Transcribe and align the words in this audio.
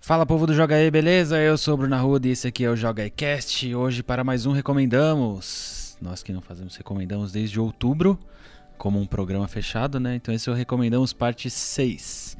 Fala 0.00 0.24
povo 0.26 0.46
do 0.46 0.54
Joga 0.54 0.76
aí, 0.76 0.90
beleza? 0.90 1.38
Eu 1.38 1.56
sou 1.58 1.74
o 1.74 1.76
Bruno 1.76 1.94
Arruda 1.94 2.26
e 2.26 2.30
esse 2.30 2.48
aqui 2.48 2.64
é 2.64 2.70
o 2.70 2.76
Joga 2.76 3.02
aí 3.02 3.10
Cast. 3.10 3.72
Hoje 3.74 4.02
para 4.02 4.24
mais 4.24 4.46
um 4.46 4.52
Recomendamos. 4.52 5.96
Nós 6.00 6.22
que 6.22 6.32
não 6.32 6.40
fazemos 6.40 6.74
Recomendamos 6.76 7.30
desde 7.32 7.60
outubro, 7.60 8.18
como 8.78 8.98
um 8.98 9.06
programa 9.06 9.46
fechado, 9.46 10.00
né? 10.00 10.16
Então 10.16 10.34
esse 10.34 10.48
é 10.48 10.52
o 10.52 10.54
Recomendamos 10.54 11.12
parte 11.12 11.50
6. 11.50 12.36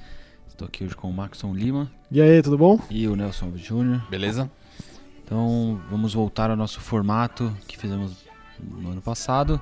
Estou 0.49 0.67
aqui 0.67 0.85
hoje 0.85 0.97
com 0.97 1.09
o 1.09 1.13
Maxon 1.13 1.55
Lima 1.55 1.91
E 2.11 2.21
aí, 2.21 2.43
tudo 2.43 2.59
bom? 2.59 2.79
e 2.91 3.07
o 3.07 3.15
Nelson 3.15 3.51
Jr. 3.53 4.09
Beleza? 4.11 4.51
Então 5.25 5.81
vamos 5.91 6.15
voltar 6.15 6.51
ao 6.51 6.57
nosso 6.57 6.81
formato 6.81 7.55
que 7.69 7.79
fizemos 7.79 8.17
no 8.59 8.91
ano 8.91 9.01
passado 9.03 9.61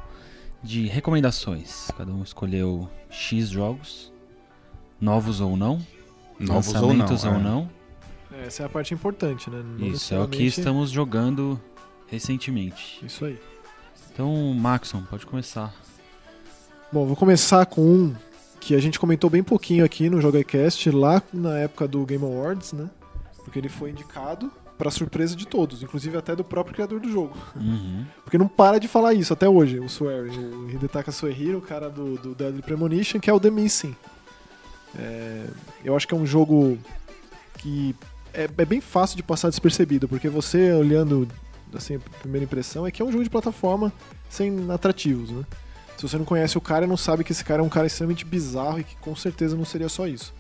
de 0.63 0.87
recomendações. 0.87 1.91
Cada 1.97 2.13
um 2.13 2.23
escolheu 2.23 2.89
X 3.11 3.49
jogos, 3.51 4.13
novos 5.01 5.41
ou 5.41 5.57
não, 5.57 5.81
Novos 6.41 6.69
ou 6.69 6.75
não. 6.75 6.89
lançamentos 6.89 7.25
ou 7.25 7.35
é. 7.35 7.39
não. 7.39 7.78
Essa 8.33 8.63
é 8.63 8.67
a 8.67 8.69
parte 8.69 8.93
importante, 8.93 9.51
né? 9.51 9.63
Não 9.63 9.87
Isso, 9.87 10.15
é 10.15 10.21
o 10.21 10.29
que 10.29 10.45
estamos 10.45 10.91
jogando 10.91 11.61
recentemente. 12.07 13.05
Isso 13.05 13.25
aí. 13.25 13.39
Então, 14.13 14.53
Maxon, 14.55 15.03
pode 15.03 15.25
começar. 15.27 15.75
Bom, 16.93 17.07
vou 17.07 17.17
começar 17.17 17.65
com 17.67 17.83
um 17.83 18.15
que 18.61 18.75
a 18.75 18.81
gente 18.81 18.99
comentou 18.99 19.31
bem 19.31 19.43
pouquinho 19.43 19.85
aqui 19.85 20.11
no 20.11 20.21
JogaCast, 20.21 20.91
lá 20.91 21.23
na 21.33 21.59
época 21.59 21.87
do 21.87 22.05
Game 22.05 22.25
Awards, 22.25 22.73
né? 22.73 22.91
Porque 23.45 23.59
ele 23.59 23.69
foi 23.69 23.91
indicado 23.91 24.51
pra 24.77 24.91
surpresa 24.91 25.35
de 25.35 25.47
todos, 25.47 25.83
inclusive 25.83 26.17
até 26.17 26.37
do 26.37 26.45
próprio 26.45 26.75
criador 26.75 27.01
do 27.01 27.11
jogo. 27.11 27.37
Uhum. 27.57 28.05
Porque 28.25 28.39
não 28.39 28.47
para 28.47 28.79
de 28.79 28.87
falar 28.87 29.13
isso 29.13 29.33
até 29.33 29.49
hoje, 29.49 29.81
o 29.81 29.89
Swearing, 29.89 30.39
o 30.39 30.71
Hidetaka 30.71 31.11
Suehiro, 31.11 31.59
o 31.59 31.63
cara 31.63 31.91
do, 31.91 32.17
do 32.17 32.35
Deadly 32.35 32.63
Premonition, 32.63 33.19
que 33.19 33.29
é 33.29 33.33
o 33.33 33.41
The 33.41 33.51
Missing. 33.51 33.97
É, 34.97 35.47
eu 35.85 35.97
acho 35.97 36.07
que 36.07 36.15
é 36.15 36.17
um 36.17 36.27
jogo 36.27 36.79
que 37.59 37.95
é, 38.33 38.45
é 38.45 38.65
bem 38.65 38.81
fácil 38.81 39.17
de 39.17 39.23
passar 39.23 39.49
despercebido, 39.49 40.09
porque 40.09 40.29
você 40.29 40.73
olhando, 40.73 41.29
assim, 41.75 41.97
a 41.97 42.19
primeira 42.21 42.45
impressão 42.45 42.87
é 42.87 42.91
que 42.91 43.03
é 43.03 43.05
um 43.05 43.13
jogo 43.13 43.25
de 43.25 43.31
plataforma 43.31 43.93
sem 44.29 44.71
atrativos, 44.71 45.31
né? 45.31 45.45
Se 45.97 46.03
você 46.03 46.17
não 46.17 46.25
conhece 46.25 46.57
o 46.57 46.61
cara, 46.61 46.87
não 46.87 46.97
sabe 46.97 47.25
que 47.25 47.33
esse 47.33 47.45
cara 47.45 47.61
é 47.61 47.65
um 47.65 47.69
cara 47.69 47.87
extremamente 47.87 48.25
bizarro 48.25 48.79
e 48.79 48.85
que 48.85 48.97
com 48.97 49.17
certeza 49.17 49.57
não 49.57 49.65
seria 49.65 49.89
só 49.89 50.07
isso. 50.07 50.33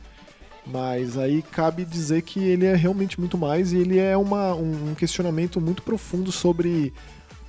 Mas 0.65 1.19
aí 1.19 1.43
cabe 1.43 1.85
dizer 1.85 2.23
que 2.23 2.39
ele 2.39 2.65
é 2.67 2.77
realmente 2.77 3.19
muito 3.19 3.37
mais 3.37 3.73
e 3.73 3.79
ele 3.79 3.99
é 3.99 4.17
uma, 4.17 4.55
um 4.55 4.95
questionamento 4.95 5.61
muito 5.61 5.83
profundo 5.83 6.31
sobre 6.31 6.93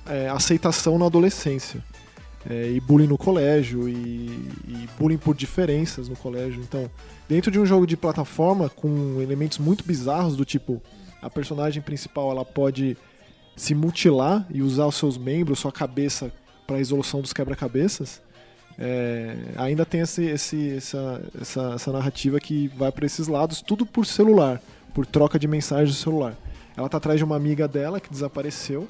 é, 0.06 0.28
aceitação 0.28 0.98
na 0.98 1.06
adolescência. 1.06 1.84
É, 2.48 2.70
e 2.70 2.80
bullying 2.80 3.06
no 3.06 3.18
colégio, 3.18 3.86
e, 3.86 3.92
e 4.66 4.88
bullying 4.98 5.18
por 5.18 5.34
diferenças 5.36 6.08
no 6.08 6.16
colégio. 6.16 6.62
Então, 6.62 6.90
dentro 7.28 7.50
de 7.50 7.58
um 7.60 7.66
jogo 7.66 7.86
de 7.86 7.96
plataforma 7.98 8.70
com 8.70 9.20
elementos 9.20 9.58
muito 9.58 9.84
bizarros, 9.84 10.36
do 10.36 10.44
tipo, 10.44 10.80
a 11.20 11.28
personagem 11.28 11.82
principal 11.82 12.30
ela 12.30 12.44
pode 12.44 12.96
se 13.54 13.74
mutilar 13.74 14.46
e 14.48 14.62
usar 14.62 14.86
os 14.86 14.94
seus 14.94 15.18
membros, 15.18 15.58
sua 15.58 15.70
cabeça, 15.70 16.32
para 16.66 16.76
a 16.76 16.78
resolução 16.78 17.20
dos 17.20 17.32
quebra-cabeças. 17.32 18.22
é, 18.78 19.36
ainda 19.56 19.84
tem 19.84 20.00
esse, 20.00 20.24
esse- 20.24 20.70
essa, 20.76 21.22
essa, 21.38 21.72
essa 21.74 21.92
narrativa 21.92 22.40
que 22.40 22.68
vai 22.68 22.90
para 22.90 23.04
esses 23.04 23.28
lados, 23.28 23.60
tudo 23.60 23.84
por 23.84 24.06
celular, 24.06 24.62
por 24.94 25.04
troca 25.04 25.38
de 25.38 25.46
mensagens 25.46 25.90
do 25.94 26.00
celular. 26.02 26.34
Ela 26.74 26.88
tá 26.88 26.96
atrás 26.96 27.18
de 27.18 27.24
uma 27.24 27.36
amiga 27.36 27.68
dela 27.68 28.00
que 28.00 28.08
desapareceu. 28.08 28.88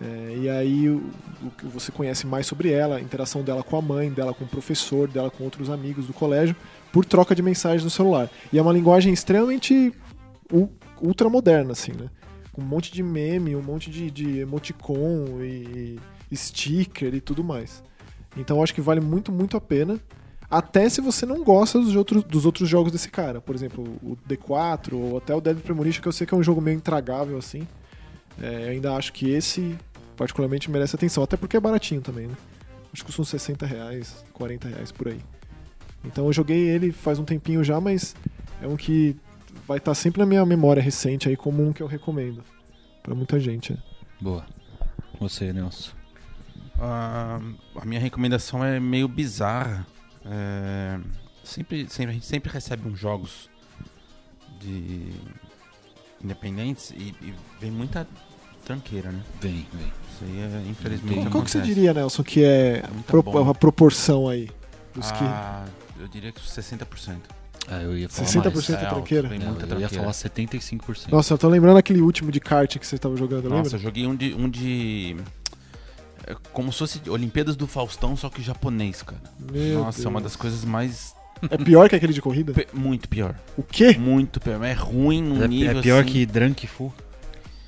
É, 0.00 0.36
e 0.36 0.48
aí 0.48 0.88
o, 0.88 1.02
o 1.42 1.50
que 1.50 1.66
você 1.66 1.92
conhece 1.92 2.26
mais 2.26 2.46
sobre 2.46 2.70
ela, 2.70 2.96
a 2.96 3.00
interação 3.00 3.42
dela 3.42 3.62
com 3.62 3.76
a 3.76 3.82
mãe, 3.82 4.10
dela 4.10 4.34
com 4.34 4.44
o 4.44 4.48
professor, 4.48 5.08
dela 5.08 5.30
com 5.30 5.44
outros 5.44 5.70
amigos 5.70 6.06
do 6.06 6.12
colégio, 6.12 6.56
por 6.92 7.04
troca 7.04 7.34
de 7.34 7.42
mensagens 7.42 7.84
no 7.84 7.90
celular. 7.90 8.28
E 8.52 8.58
é 8.58 8.62
uma 8.62 8.72
linguagem 8.72 9.12
extremamente 9.12 9.92
ultramoderna, 11.00 11.72
assim, 11.72 11.92
né? 11.92 12.08
Com 12.52 12.62
um 12.62 12.64
monte 12.64 12.92
de 12.92 13.02
meme, 13.02 13.56
um 13.56 13.62
monte 13.62 13.90
de, 13.90 14.10
de 14.10 14.38
emoticon 14.38 15.40
e, 15.40 15.98
e 16.30 16.36
sticker 16.36 17.14
e 17.14 17.20
tudo 17.20 17.42
mais. 17.42 17.82
Então 18.36 18.62
acho 18.62 18.74
que 18.74 18.80
vale 18.80 19.00
muito, 19.00 19.30
muito 19.30 19.56
a 19.56 19.60
pena. 19.60 19.98
Até 20.50 20.88
se 20.88 21.00
você 21.00 21.24
não 21.24 21.42
gosta 21.42 21.80
dos 21.80 21.96
outros, 21.96 22.22
dos 22.22 22.46
outros 22.46 22.68
jogos 22.68 22.92
desse 22.92 23.08
cara. 23.08 23.40
Por 23.40 23.54
exemplo, 23.54 23.82
o 24.02 24.16
D4 24.28 24.92
ou 24.92 25.16
até 25.16 25.34
o 25.34 25.40
Dead 25.40 25.56
Premonition, 25.58 26.02
que 26.02 26.08
eu 26.08 26.12
sei 26.12 26.26
que 26.26 26.34
é 26.34 26.36
um 26.36 26.42
jogo 26.42 26.60
meio 26.60 26.76
intragável, 26.76 27.38
assim. 27.38 27.66
É, 28.40 28.66
eu 28.66 28.70
ainda 28.70 28.94
acho 28.94 29.12
que 29.12 29.30
esse, 29.30 29.76
particularmente, 30.16 30.70
merece 30.70 30.96
atenção. 30.96 31.22
Até 31.22 31.36
porque 31.36 31.56
é 31.56 31.60
baratinho 31.60 32.00
também, 32.00 32.26
né? 32.26 32.34
Acho 32.92 33.02
que 33.02 33.06
custa 33.06 33.22
uns 33.22 33.28
60 33.28 33.66
reais, 33.66 34.24
40 34.32 34.68
reais 34.68 34.92
por 34.92 35.08
aí. 35.08 35.20
Então 36.04 36.26
eu 36.26 36.32
joguei 36.32 36.68
ele 36.68 36.92
faz 36.92 37.18
um 37.18 37.24
tempinho 37.24 37.64
já, 37.64 37.80
mas 37.80 38.14
é 38.62 38.66
um 38.66 38.76
que 38.76 39.16
vai 39.66 39.78
estar 39.78 39.94
sempre 39.94 40.20
na 40.20 40.26
minha 40.26 40.44
memória 40.44 40.82
recente 40.82 41.28
aí 41.28 41.36
como 41.36 41.66
um 41.66 41.72
que 41.72 41.82
eu 41.82 41.86
recomendo. 41.86 42.44
Pra 43.02 43.14
muita 43.14 43.38
gente. 43.40 43.72
é. 43.72 43.76
Boa. 44.20 44.44
Você, 45.20 45.52
Nelson. 45.52 45.92
Ah, 46.78 47.40
a 47.76 47.84
minha 47.84 48.00
recomendação 48.00 48.64
é 48.64 48.78
meio 48.80 49.08
bizarra. 49.08 49.86
É, 50.24 50.98
sempre, 51.42 51.88
sempre, 51.88 52.10
a 52.10 52.14
gente 52.14 52.26
sempre 52.26 52.50
recebe 52.50 52.88
uns 52.88 52.98
jogos 52.98 53.50
de 54.60 55.12
independentes 56.22 56.90
e, 56.90 57.14
e 57.20 57.34
vem 57.60 57.70
muita 57.70 58.06
tranqueira, 58.64 59.10
né? 59.12 59.20
Vem, 59.40 59.66
vem. 59.72 59.92
Isso 60.14 60.24
aí 60.24 60.40
é, 60.40 60.70
infelizmente 60.70 61.14
Qual, 61.20 61.30
qual 61.30 61.44
que 61.44 61.50
você 61.50 61.60
diria, 61.60 61.92
Nelson, 61.92 62.22
que 62.22 62.42
é 62.44 62.76
É 62.78 62.82
pro- 63.06 63.48
a 63.50 63.54
proporção 63.54 64.28
aí? 64.28 64.48
Dos 64.94 65.10
que... 65.10 65.24
Ah, 65.24 65.64
eu 66.00 66.06
diria 66.08 66.30
que 66.32 66.40
60%. 66.40 67.16
Ah, 67.66 67.82
eu 67.82 67.96
ia 67.96 68.08
falar 68.08 68.28
60% 68.28 68.52
mais. 68.54 68.68
é 68.70 68.74
alto, 68.84 68.88
tranqueira? 68.94 69.28
vem 69.28 69.38
Não, 69.38 69.48
muita 69.52 69.66
eu 69.74 69.80
ia 69.80 69.88
falar 69.88 70.10
75%. 70.12 71.08
Nossa, 71.10 71.34
eu 71.34 71.38
tô 71.38 71.48
lembrando 71.48 71.78
aquele 71.78 72.00
último 72.00 72.30
de 72.30 72.38
kart 72.40 72.78
que 72.78 72.86
você 72.86 72.98
tava 72.98 73.16
jogando, 73.16 73.44
Nossa, 73.48 73.54
eu 73.54 73.62
lembra? 73.64 73.78
joguei 73.78 74.06
um 74.06 74.14
de, 74.14 74.34
um 74.34 74.48
de. 74.48 75.16
é 76.26 76.36
Como 76.52 76.70
se 76.72 76.78
fosse 76.80 77.00
Olimpíadas 77.08 77.56
do 77.56 77.66
Faustão, 77.66 78.16
só 78.16 78.28
que 78.28 78.42
japonês, 78.42 79.02
cara. 79.02 79.20
Meu 79.50 79.80
Nossa, 79.80 80.02
é 80.04 80.08
uma 80.08 80.20
Deus. 80.20 80.32
das 80.32 80.36
coisas 80.36 80.64
mais. 80.64 81.14
É 81.50 81.56
pior 81.56 81.88
que 81.88 81.96
aquele 81.96 82.12
de 82.12 82.20
corrida? 82.22 82.52
pe- 82.54 82.68
Muito 82.72 83.08
pior. 83.08 83.34
O 83.56 83.62
quê? 83.62 83.96
Muito 83.98 84.38
pior. 84.40 84.62
É 84.62 84.72
ruim 84.74 85.22
num 85.22 85.42
é, 85.42 85.48
nível. 85.48 85.78
é 85.78 85.82
pior 85.82 86.02
assim, 86.02 86.12
que 86.12 86.26
Drunk 86.26 86.66
Fu. 86.66 86.92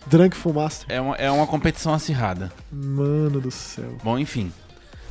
Drunk 0.06 0.37
Full 0.37 0.53
Master. 0.53 0.87
É 0.89 1.00
uma, 1.00 1.17
é 1.17 1.31
uma 1.31 1.47
competição 1.47 1.93
acirrada. 1.93 2.53
Mano 2.71 3.41
do 3.41 3.50
céu. 3.50 3.97
Bom, 4.03 4.19
enfim. 4.19 4.53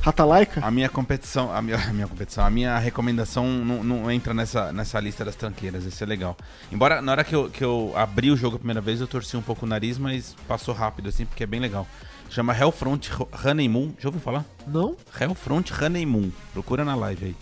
Ratalaika? 0.00 0.64
A 0.64 0.70
minha 0.70 0.88
competição. 0.88 1.52
A 1.52 1.60
minha, 1.60 1.76
a 1.82 1.92
minha 1.92 2.06
competição. 2.06 2.44
A 2.44 2.50
minha 2.50 2.78
recomendação 2.78 3.46
não, 3.46 3.84
não 3.84 4.10
entra 4.10 4.32
nessa, 4.32 4.72
nessa 4.72 4.98
lista 5.00 5.24
das 5.24 5.36
tranqueiras. 5.36 5.84
Isso 5.84 6.02
é 6.02 6.06
legal. 6.06 6.36
Embora 6.72 7.02
na 7.02 7.12
hora 7.12 7.24
que 7.24 7.34
eu, 7.34 7.50
que 7.50 7.62
eu 7.62 7.92
abri 7.94 8.30
o 8.30 8.36
jogo 8.36 8.56
a 8.56 8.58
primeira 8.58 8.80
vez, 8.80 9.00
eu 9.00 9.06
torci 9.06 9.36
um 9.36 9.42
pouco 9.42 9.66
o 9.66 9.68
nariz, 9.68 9.98
mas 9.98 10.34
passou 10.48 10.72
rápido, 10.72 11.08
assim, 11.08 11.26
porque 11.26 11.42
é 11.42 11.46
bem 11.46 11.60
legal. 11.60 11.86
Chama 12.30 12.56
Hellfront 12.56 13.10
Honeymoon. 13.44 13.92
Já 13.98 14.08
ouviu 14.08 14.20
falar? 14.20 14.44
Não? 14.66 14.96
Hellfront 15.20 15.72
Honeymoon. 15.72 16.30
Procura 16.52 16.84
na 16.84 16.94
live 16.94 17.26
aí. 17.26 17.36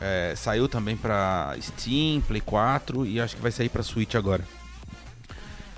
É, 0.00 0.34
saiu 0.36 0.68
também 0.68 0.96
pra 0.96 1.56
Steam, 1.60 2.20
Play 2.22 2.40
4 2.40 3.06
e 3.06 3.20
acho 3.20 3.36
que 3.36 3.42
vai 3.42 3.52
sair 3.52 3.68
pra 3.68 3.84
Switch 3.84 4.16
agora. 4.16 4.44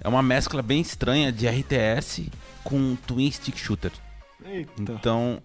É 0.04 0.08
uma 0.08 0.22
mescla 0.22 0.62
bem 0.62 0.80
estranha 0.82 1.32
de 1.32 1.48
RTS 1.48 2.30
com 2.62 2.94
Twin 3.06 3.30
Stick 3.30 3.56
Shooter. 3.58 3.90
Eita. 4.44 4.70
Então, 4.80 5.40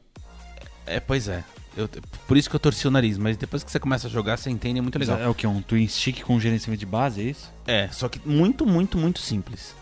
é, 0.86 1.00
pois 1.00 1.28
é. 1.30 1.44
Eu- 1.78 1.88
por 2.28 2.36
isso 2.36 2.50
que 2.50 2.56
eu 2.56 2.60
torci 2.60 2.86
o 2.88 2.92
nariz, 2.92 3.18
mas 3.18 3.38
depois 3.38 3.64
que 3.64 3.72
você 3.72 3.80
começa 3.80 4.08
a 4.08 4.10
jogar, 4.10 4.38
você 4.38 4.50
entende, 4.50 4.80
é 4.80 4.82
muito 4.82 5.00
legal. 5.00 5.18
É 5.18 5.28
o 5.30 5.34
que? 5.34 5.48
Um 5.48 5.62
twin 5.62 5.88
stick 5.88 6.22
com 6.24 6.38
gerenciamento 6.40 6.80
de 6.80 6.86
base, 6.86 7.22
é 7.22 7.24
isso? 7.26 7.54
É, 7.66 7.88
só 7.90 8.10
que 8.10 8.20
muito, 8.28 8.66
muito, 8.66 8.98
muito 8.98 9.20
simples. 9.20 9.74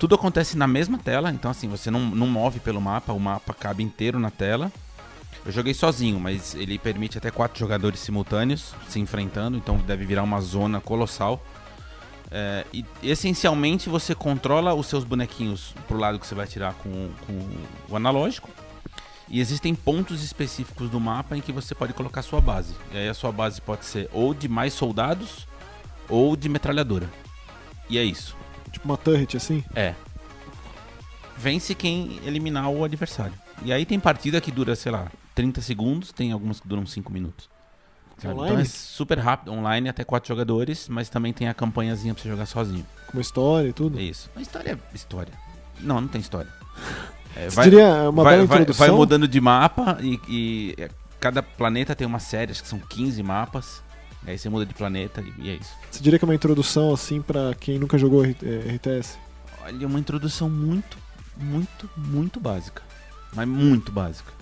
Tudo 0.00 0.14
acontece 0.16 0.56
na 0.56 0.66
mesma 0.66 0.98
tela, 0.98 1.30
então 1.30 1.50
assim, 1.50 1.68
você 1.68 1.90
não, 1.90 2.00
não 2.00 2.26
move 2.26 2.58
pelo 2.60 2.80
mapa, 2.80 3.12
o 3.12 3.20
mapa 3.20 3.54
cabe 3.54 3.82
inteiro 3.84 4.18
na 4.18 4.30
tela. 4.30 4.72
Eu 5.46 5.52
joguei 5.52 5.74
sozinho, 5.74 6.18
mas 6.18 6.54
ele 6.54 6.78
permite 6.78 7.18
até 7.18 7.30
quatro 7.30 7.58
jogadores 7.58 8.00
simultâneos 8.00 8.74
se 8.88 8.98
enfrentando, 8.98 9.56
então 9.56 9.76
deve 9.78 10.04
virar 10.04 10.22
uma 10.24 10.40
zona 10.40 10.80
colossal. 10.80 11.44
É, 12.30 12.66
e 12.72 12.84
essencialmente 13.02 13.88
você 13.88 14.14
controla 14.14 14.74
os 14.74 14.86
seus 14.86 15.04
bonequinhos 15.04 15.74
pro 15.86 15.96
lado 15.96 16.18
que 16.18 16.26
você 16.26 16.34
vai 16.34 16.46
tirar 16.46 16.74
com, 16.74 17.10
com 17.26 17.48
o 17.88 17.96
analógico. 17.96 18.50
E 19.30 19.40
existem 19.40 19.74
pontos 19.74 20.22
específicos 20.22 20.88
do 20.88 20.98
mapa 20.98 21.36
em 21.36 21.40
que 21.40 21.52
você 21.52 21.74
pode 21.74 21.92
colocar 21.92 22.22
sua 22.22 22.40
base. 22.40 22.74
E 22.92 22.96
aí 22.96 23.08
a 23.08 23.14
sua 23.14 23.30
base 23.30 23.60
pode 23.60 23.84
ser 23.84 24.08
ou 24.12 24.32
de 24.32 24.48
mais 24.48 24.72
soldados 24.72 25.46
ou 26.08 26.34
de 26.34 26.48
metralhadora. 26.48 27.10
E 27.90 27.98
é 27.98 28.04
isso. 28.04 28.36
Tipo 28.72 28.86
uma 28.86 28.96
turret 28.96 29.36
assim? 29.36 29.62
É. 29.74 29.94
Vence 31.36 31.74
quem 31.74 32.20
eliminar 32.24 32.68
o 32.70 32.84
adversário. 32.84 33.34
E 33.62 33.72
aí 33.72 33.84
tem 33.84 34.00
partida 34.00 34.40
que 34.40 34.50
dura, 34.50 34.74
sei 34.74 34.92
lá, 34.92 35.10
30 35.34 35.60
segundos, 35.60 36.12
tem 36.12 36.32
algumas 36.32 36.60
que 36.60 36.68
duram 36.68 36.86
5 36.86 37.12
minutos. 37.12 37.48
Então 38.18 38.32
Online? 38.32 38.62
é 38.62 38.64
super 38.64 39.18
rápido, 39.18 39.52
online 39.52 39.88
até 39.88 40.02
4 40.04 40.26
jogadores, 40.28 40.88
mas 40.88 41.08
também 41.08 41.32
tem 41.32 41.48
a 41.48 41.54
campanhazinha 41.54 42.12
pra 42.14 42.22
você 42.22 42.28
jogar 42.28 42.46
sozinho. 42.46 42.84
Com 43.06 43.16
uma 43.16 43.20
história 43.20 43.68
e 43.68 43.72
tudo? 43.72 43.98
É 43.98 44.02
isso. 44.02 44.28
A 44.34 44.40
história 44.40 44.72
é 44.72 44.96
história. 44.96 45.32
Não, 45.80 46.00
não 46.00 46.08
tem 46.08 46.20
história. 46.20 46.50
É, 47.36 47.48
Você 47.48 47.62
diria 47.64 48.10
uma 48.10 48.24
vai, 48.24 48.34
bela 48.36 48.46
vai- 48.46 48.58
introdução? 48.62 48.86
vai 48.88 48.96
mudando 48.96 49.28
de 49.28 49.40
mapa 49.40 49.98
e, 50.00 50.18
e, 50.28 50.74
é, 50.76 50.88
cada 51.20 51.40
planeta 51.40 51.94
tem 51.94 52.04
uma 52.04 52.18
série, 52.18 52.50
acho 52.50 52.62
que 52.62 52.68
são 52.68 52.80
15 52.80 53.22
mapas. 53.22 53.80
Aí 54.26 54.36
você 54.36 54.48
muda 54.48 54.66
de 54.66 54.74
planeta 54.74 55.20
e- 55.20 55.42
e 55.46 55.50
é 55.50 55.54
isso. 55.54 55.70
Você 55.88 56.02
diria 56.02 56.18
que 56.18 56.24
é 56.24 56.26
uma 56.26 56.34
introdução, 56.34 56.92
assim, 56.92 57.22
pra 57.22 57.54
quem 57.54 57.78
nunca 57.78 57.96
jogou 57.96 58.24
R- 58.24 58.34
é, 58.42 58.74
RTS? 58.74 59.18
Olha, 59.62 59.86
uma 59.86 60.00
introdução 60.00 60.50
muito, 60.50 60.96
muito, 61.36 61.88
muito 61.96 62.40
básica. 62.40 62.82
Mas 63.32 63.46
muito 63.46 63.92
básica. 63.92 64.32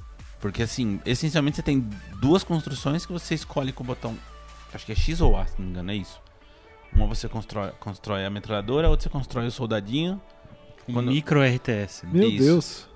Porque 0.51 0.63
assim, 0.63 1.01
essencialmente 1.05 1.57
você 1.57 1.63
tem 1.63 1.89
duas 2.21 2.43
construções 2.45 3.05
que 3.05 3.13
você 3.13 3.35
escolhe 3.35 3.73
com 3.73 3.83
o 3.83 3.87
botão. 3.87 4.17
Acho 4.73 4.85
que 4.87 4.93
é 4.93 4.95
X 4.95 5.21
ou 5.21 5.37
A, 5.37 5.47
se 5.47 5.55
não 5.59 5.65
me 5.67 5.71
engano, 5.73 5.91
é 5.91 5.95
isso. 5.97 6.21
Uma 6.93 7.07
você 7.07 7.29
constrói, 7.29 7.71
constrói 7.81 8.25
a 8.25 8.31
metralhadora, 8.31 8.87
a 8.87 8.91
outra 8.91 9.05
você 9.05 9.09
constrói 9.11 9.47
o 9.47 9.51
soldadinho. 9.51 10.21
Quando- 10.93 11.09
micro 11.11 11.43
RTS. 11.43 12.05
né? 12.07 12.11
Meu 12.13 12.29
Isso. 12.29 12.45
Deus. 12.45 12.89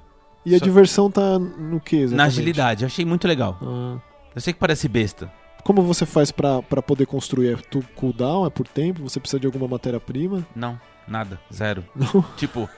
E 0.47 0.55
a 0.55 0.58
Só- 0.58 0.64
diversão 0.64 1.11
tá 1.11 1.38
no 1.38 1.81
que 1.81 1.97
exatamente? 1.97 2.17
Na 2.17 2.25
agilidade, 2.25 2.82
eu 2.85 2.87
achei 2.87 3.05
muito 3.05 3.26
legal. 3.26 3.58
Ah. 3.62 3.99
Eu 4.35 4.41
sei 4.41 4.52
que 4.52 4.58
parece 4.61 4.88
besta. 4.88 5.31
Como 5.64 5.82
você 5.82 6.06
faz 6.06 6.31
pra, 6.31 6.62
pra 6.62 6.81
poder 6.81 7.05
construir? 7.06 7.52
É 7.52 7.56
tu 7.56 7.85
cooldown? 7.97 8.47
É 8.47 8.50
por 8.50 8.67
tempo? 8.67 9.02
Você 9.02 9.19
precisa 9.20 9.38
de 9.41 9.47
alguma 9.47 9.67
matéria-prima? 9.69 10.47
Não, 10.55 10.81
nada, 11.06 11.38
zero. 11.52 11.85
Não? 11.94 12.23
Tipo, 12.37 12.69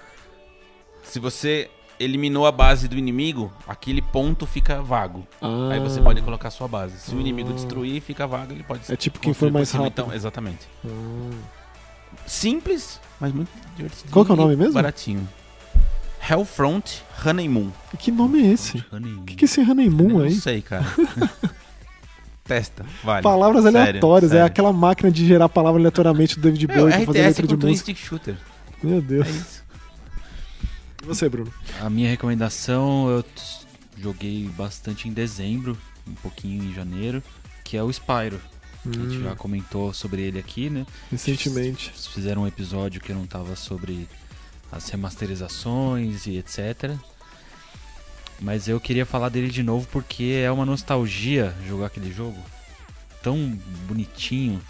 se 1.05 1.19
você 1.21 1.71
eliminou 2.01 2.47
a 2.47 2.53
base 2.53 2.89
do 2.89 2.97
inimigo, 2.97 3.53
aquele 3.67 4.03
ponto 4.03 4.47
fica 4.47 4.81
vago. 4.83 5.27
Ah. 5.41 5.71
Aí 5.73 5.81
você 5.81 6.01
pode 6.01 6.21
colocar 6.23 6.49
a 6.49 6.51
sua 6.51 6.67
base. 6.69 6.99
Se 6.99 7.15
o 7.15 7.19
Ah. 7.19 7.21
inimigo 7.21 7.53
destruir, 7.53 8.01
fica 8.01 8.27
vago, 8.27 8.53
ele 8.53 8.63
pode 8.63 8.91
É 8.93 8.97
tipo 8.97 9.19
quem 9.21 9.33
por 9.35 9.51
mais 9.51 9.69
cima, 9.69 9.85
rápido. 9.85 10.03
Então, 10.03 10.15
exatamente. 10.15 10.69
Ah. 10.85 10.89
Simples, 12.27 13.01
mas 13.21 13.33
muito 13.33 13.51
divertido. 13.77 14.11
Qual 14.13 14.25
que 14.25 14.31
é 14.31 14.35
o 14.35 14.37
nome 14.37 14.57
mesmo? 14.57 14.75
Baratinho. 14.75 15.29
Hellfront 16.31 17.03
Honeymoon. 17.25 17.71
Que 17.99 18.13
nome 18.13 18.41
é 18.43 18.53
esse? 18.53 18.79
O 18.93 19.25
que, 19.25 19.35
que 19.35 19.45
é 19.45 19.47
esse 19.47 19.61
honeymoon 19.61 20.23
aí? 20.23 20.33
Não 20.35 20.41
sei, 20.41 20.63
cara. 20.63 20.85
Testa, 22.45 22.85
vale. 23.05 23.23
Palavras 23.23 23.63
Sério, 23.63 23.81
aleatórias. 23.81 24.31
É 24.31 24.35
sério. 24.35 24.47
aquela 24.47 24.73
máquina 24.73 25.11
de 25.11 25.27
gerar 25.27 25.49
palavra 25.49 25.81
aleatoriamente 25.81 26.37
do 26.37 26.43
David 26.43 26.67
Bowie 26.67 26.93
pra 26.93 27.07
fazer 27.07 27.29
RTS 27.29 27.43
de 27.47 27.57
twin 27.57 27.71
música. 27.71 27.93
stick 27.93 27.97
shooter. 27.99 28.37
Meu 28.83 28.99
É 28.99 29.01
Deus. 29.01 29.29
isso. 29.29 29.62
E 31.03 31.05
você, 31.05 31.29
Bruno? 31.29 31.53
A 31.81 31.91
minha 31.91 32.09
recomendação 32.09 33.09
eu 33.11 33.25
joguei 33.99 34.49
bastante 34.57 35.09
em 35.09 35.13
dezembro, 35.13 35.77
um 36.07 36.15
pouquinho 36.15 36.63
em 36.65 36.73
janeiro, 36.75 37.23
que 37.65 37.77
é 37.77 37.83
o 37.83 37.91
Spyro. 37.93 38.41
A 38.85 38.89
gente 38.93 39.19
Hum, 39.19 39.23
já 39.23 39.37
comentou 39.37 39.93
sobre 39.93 40.23
ele 40.23 40.39
aqui, 40.41 40.69
né? 40.69 40.85
recentemente. 41.11 41.91
Eles 41.91 42.07
Fizeram 42.09 42.43
um 42.43 42.47
episódio 42.49 43.01
que 43.01 43.13
não 43.13 43.27
tava 43.27 43.55
sobre 43.55 44.09
as 44.73 44.89
remasterizações 44.89 46.27
e 46.27 46.37
etc. 46.39 46.97
Mas 48.41 48.67
eu 48.67 48.81
queria 48.81 49.07
falar 49.07 49.29
dele 49.29 49.49
de 49.51 49.63
novo 49.63 49.87
porque 49.93 50.41
é 50.45 50.51
uma 50.51 50.67
nostalgia 50.67 51.55
jogar 51.69 51.87
aquele 51.87 52.13
jogo. 52.13 52.39
Tão 53.23 53.57
bonitinho. 53.87 54.61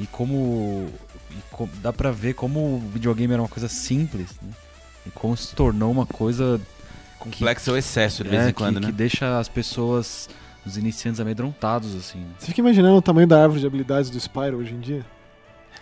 E 0.00 0.06
como. 0.08 0.92
e 1.30 1.36
co- 1.52 1.68
dá 1.80 1.92
pra 1.92 2.10
ver 2.10 2.34
como 2.34 2.58
o 2.76 2.90
videogame 2.92 3.32
era 3.32 3.42
uma 3.42 3.48
coisa 3.48 3.68
simples, 3.68 4.30
né? 4.42 4.50
E 5.06 5.10
como 5.10 5.36
se 5.36 5.54
tornou 5.54 5.90
uma 5.90 6.06
coisa 6.06 6.60
Complexo 7.18 7.70
é 7.70 7.72
o 7.72 7.76
excesso 7.76 8.22
de 8.22 8.30
vez 8.30 8.44
é, 8.46 8.50
em 8.50 8.52
quando, 8.52 8.74
que, 8.76 8.80
né? 8.80 8.86
que 8.86 8.92
deixa 8.92 9.38
as 9.38 9.48
pessoas, 9.48 10.28
os 10.64 10.76
iniciantes 10.76 11.20
amedrontados, 11.20 11.94
assim. 11.96 12.24
Você 12.38 12.46
fica 12.46 12.60
imaginando 12.60 12.96
o 12.96 13.02
tamanho 13.02 13.26
da 13.26 13.42
árvore 13.42 13.60
de 13.60 13.66
habilidades 13.66 14.08
do 14.10 14.18
Spyro 14.20 14.58
hoje 14.58 14.74
em 14.74 14.80
dia? 14.80 15.04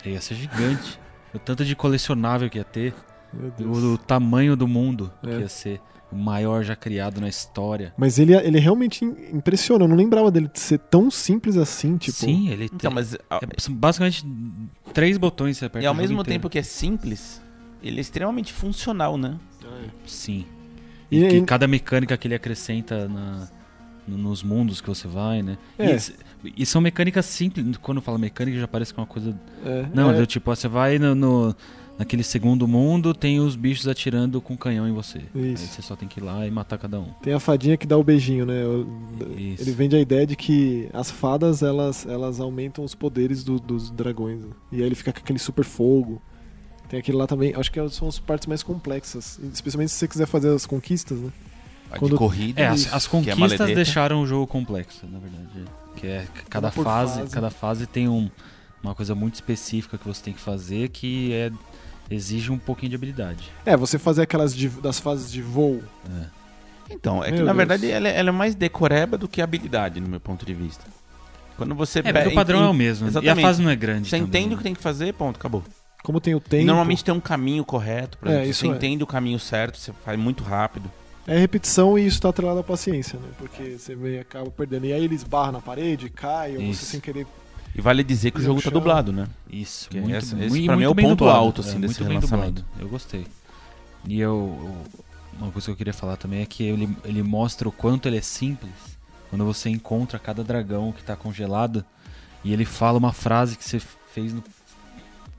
Ia 0.05 0.19
ser 0.21 0.35
gigante. 0.35 0.99
o 1.33 1.39
tanto 1.39 1.63
de 1.65 1.75
colecionável 1.75 2.49
que 2.49 2.57
ia 2.57 2.63
ter. 2.63 2.93
Meu 3.33 3.51
Deus. 3.51 3.77
O, 3.83 3.93
o 3.93 3.97
tamanho 3.97 4.55
do 4.55 4.67
mundo 4.67 5.11
É. 5.23 5.27
que 5.29 5.39
ia 5.41 5.49
ser 5.49 5.81
o 6.11 6.15
maior 6.15 6.63
já 6.63 6.75
criado 6.75 7.19
na 7.19 7.27
história. 7.27 7.93
Mas 7.97 8.17
ele, 8.17 8.33
ele 8.33 8.57
realmente 8.59 9.03
im- 9.03 9.15
impressiona. 9.33 9.83
Eu 9.83 9.89
não 9.89 9.95
lembrava 9.97 10.31
dele 10.31 10.49
de 10.51 10.59
ser 10.59 10.79
tão 10.79 11.11
simples 11.11 11.57
assim, 11.57 11.97
tipo. 11.97 12.17
Sim, 12.17 12.49
ele 12.49 12.65
Então, 12.65 12.77
tem. 12.77 12.89
mas 12.91 13.13
a- 13.29 13.35
é, 13.43 13.47
são 13.59 13.75
basicamente 13.75 14.25
três 14.93 15.17
botões 15.17 15.57
você 15.57 15.65
aperta. 15.65 15.83
e 15.83 15.87
ao 15.87 15.93
mesmo 15.93 16.23
tempo 16.23 16.49
que 16.49 16.57
é 16.57 16.63
simples, 16.63 17.41
ele 17.81 17.97
é 17.97 18.01
extremamente 18.01 18.51
funcional, 18.53 19.17
né? 19.17 19.37
Sim. 20.05 20.45
E- 21.11 21.23
E, 21.23 21.27
que 21.29 21.35
e- 21.37 21.41
cada 21.43 21.67
mecânica 21.67 22.17
que 22.17 22.27
ele 22.27 22.35
acrescenta 22.35 23.07
na- 23.07 23.47
no- 24.07 24.17
nos 24.17 24.43
mundos 24.43 24.81
que 24.81 24.87
você 24.87 25.07
vai, 25.07 25.41
né? 25.41 25.57
É. 25.77 25.95
E, 26.45 26.53
e 26.63 26.65
são 26.65 26.81
mecânicas 26.81 27.25
simples. 27.25 27.77
Quando 27.77 28.01
fala 28.01 28.17
mecânica, 28.17 28.57
já 28.59 28.67
parece 28.67 28.93
que 28.93 28.99
é 28.99 29.01
uma 29.01 29.07
coisa. 29.07 29.37
É, 29.65 29.85
Não, 29.93 30.11
é, 30.11 30.25
tipo, 30.25 30.53
você 30.53 30.67
vai 30.67 30.97
no, 30.99 31.13
no- 31.15 31.55
naquele 31.97 32.23
segundo 32.23 32.67
mundo, 32.67 33.13
tem 33.13 33.39
os 33.39 33.55
bichos 33.55 33.87
atirando 33.87 34.39
com 34.41 34.55
canhão 34.55 34.87
em 34.87 34.91
você. 34.93 35.21
Aí 35.33 35.53
Isso. 35.53 35.67
você 35.67 35.81
só 35.81 35.95
tem 35.95 36.07
que 36.07 36.19
ir 36.19 36.23
lá 36.23 36.45
e 36.45 36.51
matar 36.51 36.77
cada 36.77 36.99
um. 36.99 37.07
Tem 37.23 37.33
a 37.33 37.39
fadinha 37.39 37.75
que 37.75 37.87
dá 37.87 37.97
o 37.97 38.03
beijinho, 38.03 38.45
né? 38.45 38.61
Isso. 39.37 39.63
Ele 39.63 39.71
vende 39.71 39.95
a 39.95 39.99
ideia 39.99 40.25
de 40.27 40.35
que 40.35 40.89
as 40.93 41.09
fadas 41.09 41.63
elas, 41.63 42.05
elas 42.05 42.39
aumentam 42.39 42.83
os 42.83 42.93
poderes 42.93 43.43
do- 43.43 43.59
dos 43.59 43.89
dragões. 43.89 44.41
né? 44.41 44.49
E 44.71 44.75
aí 44.77 44.83
ele 44.83 44.95
fica 44.95 45.11
com 45.11 45.19
aquele 45.19 45.39
super 45.39 45.63
fogo. 45.65 46.21
Tem 46.89 46.99
aquele 46.99 47.17
lá 47.17 47.27
também. 47.27 47.53
Acho 47.55 47.71
que 47.71 47.89
são 47.89 48.07
as 48.07 48.17
partes 48.19 48.47
mais 48.47 48.63
complexas. 48.63 49.39
Especialmente 49.53 49.91
se 49.91 49.97
você 49.97 50.07
quiser 50.07 50.25
fazer 50.25 50.49
as 50.53 50.65
conquistas, 50.65 51.17
né? 51.19 51.31
A 51.91 51.97
Quando- 51.97 52.11
de 52.11 52.17
corrida. 52.17 52.61
É, 52.61 52.67
as, 52.67 52.93
as 52.93 53.05
é 53.05 53.09
conquistas 53.09 53.37
maledeta. 53.39 53.75
deixaram 53.75 54.21
o 54.21 54.27
jogo 54.27 54.45
complexo, 54.47 55.05
na 55.07 55.19
verdade. 55.19 55.47
Que 55.95 56.07
é 56.07 56.27
cada 56.49 56.69
fase, 56.71 57.19
fase. 57.19 57.31
cada 57.33 57.49
fase 57.49 57.85
tem 57.87 58.07
um- 58.07 58.29
uma 58.83 58.93
coisa 58.93 59.15
muito 59.15 59.35
específica 59.35 59.97
que 59.97 60.05
você 60.07 60.21
tem 60.23 60.33
que 60.33 60.39
fazer 60.39 60.89
que 60.89 61.33
é 61.33 61.51
exige 62.09 62.51
um 62.51 62.57
pouquinho 62.57 62.89
de 62.91 62.95
habilidade. 62.95 63.51
É, 63.65 63.75
você 63.75 63.97
fazer 63.97 64.21
aquelas 64.21 64.55
de- 64.55 64.69
das 64.69 64.99
fases 64.99 65.29
de 65.31 65.41
voo. 65.41 65.81
Então, 66.89 67.21
é 67.21 67.27
que 67.31 67.39
na 67.39 67.45
Deus. 67.45 67.57
verdade 67.57 67.91
ela, 67.91 68.07
é- 68.07 68.17
ela 68.17 68.29
é 68.29 68.31
mais 68.31 68.55
decoreba 68.55 69.17
do 69.17 69.27
que 69.27 69.41
habilidade, 69.41 69.99
no 69.99 70.07
meu 70.07 70.19
ponto 70.19 70.45
de 70.45 70.53
vista. 70.53 70.85
Quando 71.57 71.75
você 71.75 71.99
É, 71.99 72.03
porque 72.03 72.19
pe- 72.21 72.27
o 72.29 72.33
padrão 72.35 72.59
ent- 72.59 72.65
é 72.67 72.69
o 72.69 72.73
mesmo. 72.73 73.05
E 73.05 73.07
a 73.07 73.09
Exatamente. 73.09 73.41
fase 73.41 73.61
não 73.61 73.69
é 73.69 73.75
grande. 73.75 74.07
Você 74.09 74.17
também. 74.17 74.27
entende 74.41 74.55
o 74.55 74.57
que 74.57 74.63
tem 74.63 74.73
que 74.75 74.81
fazer, 74.81 75.13
ponto, 75.13 75.35
acabou. 75.37 75.63
Como 76.07 76.21
tem 76.21 76.33
o 76.33 76.39
tempo. 76.39 76.65
normalmente 76.65 77.03
tem 77.03 77.13
um 77.13 77.19
caminho 77.19 77.65
correto, 77.65 78.17
por 78.17 78.29
É, 78.29 78.45
isso 78.45 78.61
você 78.61 78.67
é. 78.67 78.69
entende 78.69 79.03
o 79.03 79.07
caminho 79.07 79.37
certo, 79.37 79.77
você 79.77 79.91
faz 80.05 80.17
muito 80.17 80.41
rápido. 80.41 80.89
É 81.27 81.37
repetição 81.37 81.99
e 81.99 82.07
isso 82.07 82.21
tá 82.21 82.29
atrelado 82.29 82.59
à 82.59 82.63
paciência, 82.63 83.19
né? 83.19 83.27
Porque 83.37 83.77
você 83.77 83.93
vem, 83.93 84.17
acaba 84.17 84.49
perdendo. 84.49 84.85
E 84.85 84.93
aí 84.93 85.03
ele 85.03 85.15
esbarra 85.15 85.51
na 85.51 85.59
parede, 85.59 86.09
cai, 86.09 86.51
ou 86.55 86.59
você 86.61 86.69
Isso. 86.69 86.85
sem 86.85 87.01
querer. 87.01 87.27
E 87.75 87.81
vale 87.81 88.05
dizer 88.05 88.31
que 88.31 88.39
o 88.39 88.41
jogo 88.41 88.55
no 88.55 88.61
tá 88.61 88.69
chão. 88.69 88.71
dublado, 88.71 89.11
né? 89.11 89.27
Isso, 89.51 89.89
Que 89.89 89.99
muito, 89.99 90.15
essa- 90.15 90.33
muito, 90.37 90.47
esse 90.55 90.61
e 90.61 90.65
pra 90.65 90.77
mim 90.77 90.83
é 90.83 90.87
muito 90.87 90.99
o 90.99 91.01
ponto 91.03 91.17
dublado. 91.17 91.37
alto, 91.39 91.59
assim, 91.59 91.75
é, 91.75 91.79
desse 91.81 91.99
muito 92.01 92.05
bem 92.05 92.07
relançamento. 92.19 92.61
dublado. 92.61 92.81
Eu 92.81 92.87
gostei. 92.87 93.27
E 94.07 94.17
eu, 94.21 94.57
eu- 94.61 95.01
uma 95.41 95.51
coisa 95.51 95.65
que 95.65 95.71
eu 95.71 95.75
queria 95.75 95.93
falar 95.93 96.15
também 96.15 96.41
é 96.41 96.45
que 96.45 96.63
ele, 96.63 96.87
ele 97.03 97.21
mostra 97.21 97.67
o 97.67 97.71
quanto 97.73 98.07
ele 98.07 98.17
é 98.17 98.21
simples 98.21 98.71
quando 99.29 99.43
você 99.43 99.69
encontra 99.69 100.17
cada 100.17 100.41
dragão 100.41 100.93
que 100.93 101.03
tá 101.03 101.17
congelado 101.17 101.83
e 102.45 102.53
ele 102.53 102.63
fala 102.63 102.97
uma 102.97 103.11
frase 103.11 103.57
que 103.57 103.65
você 103.65 103.81
fez 104.13 104.31
nos 104.33 104.43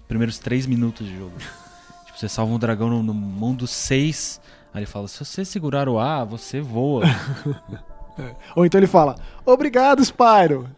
primeiros 0.09 0.39
três 0.39 0.67
minutos 0.67 1.07
de 1.07 1.17
jogo. 1.17 1.33
tipo, 2.07 2.19
você 2.19 2.29
salva 2.29 2.53
um 2.53 2.59
dragão 2.59 2.89
no, 2.89 3.03
no 3.03 3.15
mundo 3.15 3.67
6, 3.67 4.41
aí 4.75 4.81
ele 4.81 4.87
fala, 4.87 5.07
se 5.07 5.25
você 5.25 5.45
segurar 5.45 5.89
o 5.89 5.99
A, 5.99 6.25
você 6.25 6.61
voa. 6.61 7.05
Ou 8.57 8.67
então 8.67 8.79
ele 8.81 8.89
fala: 8.89 9.15
Obrigado, 9.47 10.05
Spyro! 10.05 10.69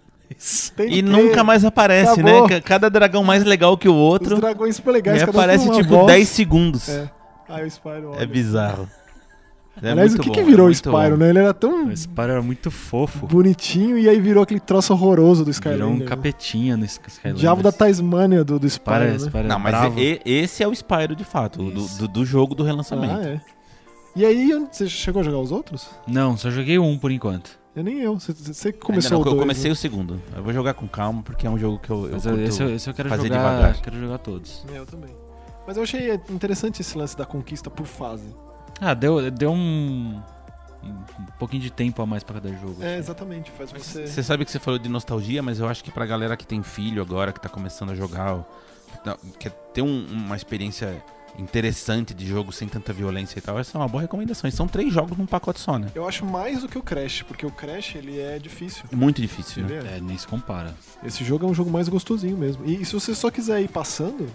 Tem 0.77 0.87
E 0.93 1.03
ter. 1.03 1.03
nunca 1.03 1.43
mais 1.43 1.65
aparece, 1.65 2.13
Acabou. 2.21 2.43
né? 2.43 2.49
Ca- 2.49 2.61
Cada 2.61 2.89
dragão 2.91 3.25
mais 3.25 3.43
legal 3.45 3.77
que 3.77 3.89
o 3.89 3.93
Os 3.95 3.99
outro. 4.13 4.37
dragões 4.37 4.77
super 4.77 4.93
legais, 4.93 5.23
E 5.23 5.25
um 5.25 5.31
aparece 5.31 5.69
tipo 5.73 5.89
voz. 5.89 6.07
10 6.07 6.29
segundos. 6.29 6.89
É, 6.89 6.93
É. 7.03 7.11
Aí 7.55 7.65
o 7.65 7.71
Spyro. 7.71 8.11
olha. 8.13 8.27
bizarro. 8.27 8.89
É 9.83 9.91
Aliás, 9.93 10.15
o 10.15 10.19
que, 10.19 10.29
bom, 10.29 10.35
que 10.35 10.41
é 10.41 10.45
virou 10.45 10.67
o 10.67 10.69
muito 10.69 10.77
Spyro, 10.77 11.11
bom. 11.11 11.17
né? 11.17 11.29
Ele 11.31 11.39
era 11.39 11.55
tão 11.55 11.87
o 11.87 11.93
Spyro 11.97 12.33
era 12.33 12.43
muito 12.43 12.71
fofo. 12.71 13.27
bonitinho 13.27 13.99
e 13.99 14.09
aí 14.09 14.21
virou 14.21 14.43
aquele 14.43 14.61
troço 14.61 14.93
horroroso 14.93 15.45
do 15.45 15.53
Virou 15.53 15.73
Skylander. 15.73 15.87
um 15.89 15.99
né? 16.01 16.05
capetinha 16.05 16.77
no 16.77 16.85
Sky- 16.85 17.07
O 17.07 17.11
Skylanders. 17.11 17.41
diabo 17.41 17.63
da 17.63 17.73
Tasmânia 17.73 18.45
do, 18.45 18.59
do 18.59 18.67
Spyro, 18.69 18.99
Spyro, 19.01 19.13
né? 19.13 19.19
Spyro 19.29 19.49
Não, 19.49 19.59
mas 19.59 19.73
bravo. 19.75 19.99
e- 19.99 20.21
esse 20.25 20.63
é 20.63 20.69
o 20.69 20.73
Spyro 20.75 21.17
de 21.17 21.25
fato, 21.25 21.63
do, 21.63 21.87
do, 21.89 22.09
do 22.09 22.25
jogo 22.27 22.55
do 22.55 22.63
relançamento. 22.63 23.15
Ah, 23.15 23.25
é. 23.25 23.41
E 24.17 24.25
aí, 24.27 24.51
você 24.71 24.89
chegou 24.89 25.21
a 25.21 25.23
jogar 25.25 25.39
os 25.39 25.53
outros? 25.53 25.89
Não, 26.07 26.37
só 26.37 26.51
joguei 26.51 26.79
um 26.79 26.99
por 26.99 27.13
enquanto. 27.13 27.59
Eu 27.77 27.85
nem 27.85 28.01
eu. 28.01 28.19
Você, 28.19 28.73
começou 28.73 29.13
não, 29.13 29.19
o 29.19 29.21
eu 29.21 29.25
dois, 29.27 29.39
comecei 29.41 29.71
né? 29.71 29.73
o 29.73 29.77
segundo. 29.77 30.21
Eu 30.37 30.43
vou 30.43 30.53
jogar 30.53 30.75
com 30.75 30.89
calma 30.89 31.23
porque 31.23 31.47
é 31.47 31.51
um 31.51 31.57
jogo 31.57 31.79
que 31.79 31.89
eu, 31.89 32.07
eu 32.11 32.19
eu- 32.25 32.45
esse, 32.45 32.61
eu- 32.61 32.75
esse 32.75 32.91
eu 32.91 32.95
quero 32.95 33.09
fazer 33.09 33.29
jogar. 33.29 33.39
devagar. 33.39 33.81
Quero 33.81 34.01
jogar 34.01 34.19
todos. 34.19 34.67
É, 34.75 34.79
Eu 34.79 34.85
também. 34.85 35.11
Mas 35.65 35.77
eu 35.77 35.85
achei 35.85 36.13
interessante 36.29 36.81
esse 36.81 36.99
lance 36.99 37.17
da 37.17 37.25
conquista 37.25 37.71
por 37.71 37.87
fase. 37.87 38.25
Ah, 38.81 38.95
deu, 38.95 39.31
deu 39.31 39.53
um. 39.53 40.21
Um 40.83 41.25
pouquinho 41.39 41.63
de 41.63 41.71
tempo 41.71 42.01
a 42.01 42.07
mais 42.07 42.25
pra 42.25 42.41
cada 42.41 42.51
jogo. 42.57 42.83
É, 42.83 42.97
exatamente. 42.97 43.51
Faz 43.51 43.71
Mas 43.71 43.83
você... 43.83 44.07
Você 44.07 44.23
sabe 44.23 44.47
que 44.47 44.51
você 44.51 44.59
falou 44.59 44.79
de 44.79 44.89
nostalgia, 44.89 45.43
mas 45.43 45.59
eu 45.61 45.69
acho 45.69 45.85
que 45.85 45.91
pra 45.91 46.07
galera 46.07 46.37
que 46.39 46.47
tem 46.47 46.63
filho 46.63 47.03
agora, 47.03 47.33
que 47.35 47.41
tá 47.41 47.51
começando 47.51 47.91
a 47.91 47.95
jogar, 47.95 48.43
quer 49.39 49.51
ter 49.75 49.83
um- 49.83 50.07
uma 50.11 50.35
experiência 50.37 51.03
interessante 51.39 52.13
de 52.15 52.27
jogo 52.27 52.51
sem 52.51 52.67
tanta 52.67 52.93
violência 52.95 53.39
e 53.39 53.43
tal, 53.43 53.59
essa 53.59 53.77
é 53.77 53.81
uma 53.81 53.87
boa 53.89 54.01
recomendação. 54.01 54.49
E 54.49 54.53
são 54.53 54.67
três 54.67 54.93
jogos 54.93 55.17
num 55.19 55.27
pacote 55.27 55.61
só, 55.61 55.79
né? 55.79 55.89
Eu 55.95 56.09
acho 56.09 56.25
mais 56.25 56.63
do 56.63 56.69
que 56.69 56.79
o 56.79 56.83
Crash, 56.83 57.23
porque 57.23 57.45
o 57.45 57.51
Crash 57.51 57.95
ele 57.97 58.19
é 58.19 58.39
difícil. 58.39 58.85
É 58.91 58.97
muito 58.97 59.21
difícil, 59.21 59.63
né? 59.65 59.81
É. 59.95 59.97
É, 59.99 60.01
nem 60.01 60.17
se 60.17 60.27
compara. 60.27 60.75
Esse 61.05 61.23
jogo 61.25 61.47
é 61.47 61.49
um 61.49 61.55
jogo 61.55 61.71
mais 61.71 61.89
gostosinho 61.91 62.37
mesmo. 62.39 62.65
E, 62.67 62.81
e 62.83 62.85
se 62.87 62.95
você 62.95 63.15
só 63.15 63.31
quiser 63.31 63.61
ir 63.61 63.69
passando, 63.69 64.29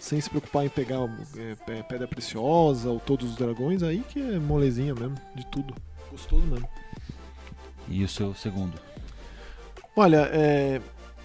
sem 0.00 0.20
se 0.20 0.28
preocupar 0.30 0.64
em 0.64 0.68
pegar 0.68 1.00
é, 1.36 1.54
pe- 1.54 1.82
pedra 1.88 2.06
preciosa 2.08 2.88
ou 2.90 2.98
todos 3.00 3.30
os 3.30 3.36
dragões, 3.36 3.82
aí 3.82 4.02
que 4.08 4.20
é 4.20 4.38
molezinha 4.38 4.94
mesmo, 4.94 5.16
de 5.34 5.44
tudo. 5.46 5.74
Gostoso 6.10 6.46
mesmo. 6.46 6.68
E 7.88 8.02
o 8.04 8.08
seu 8.08 8.34
segundo? 8.34 8.74
Olha, 9.96 10.28
é, 10.32 10.80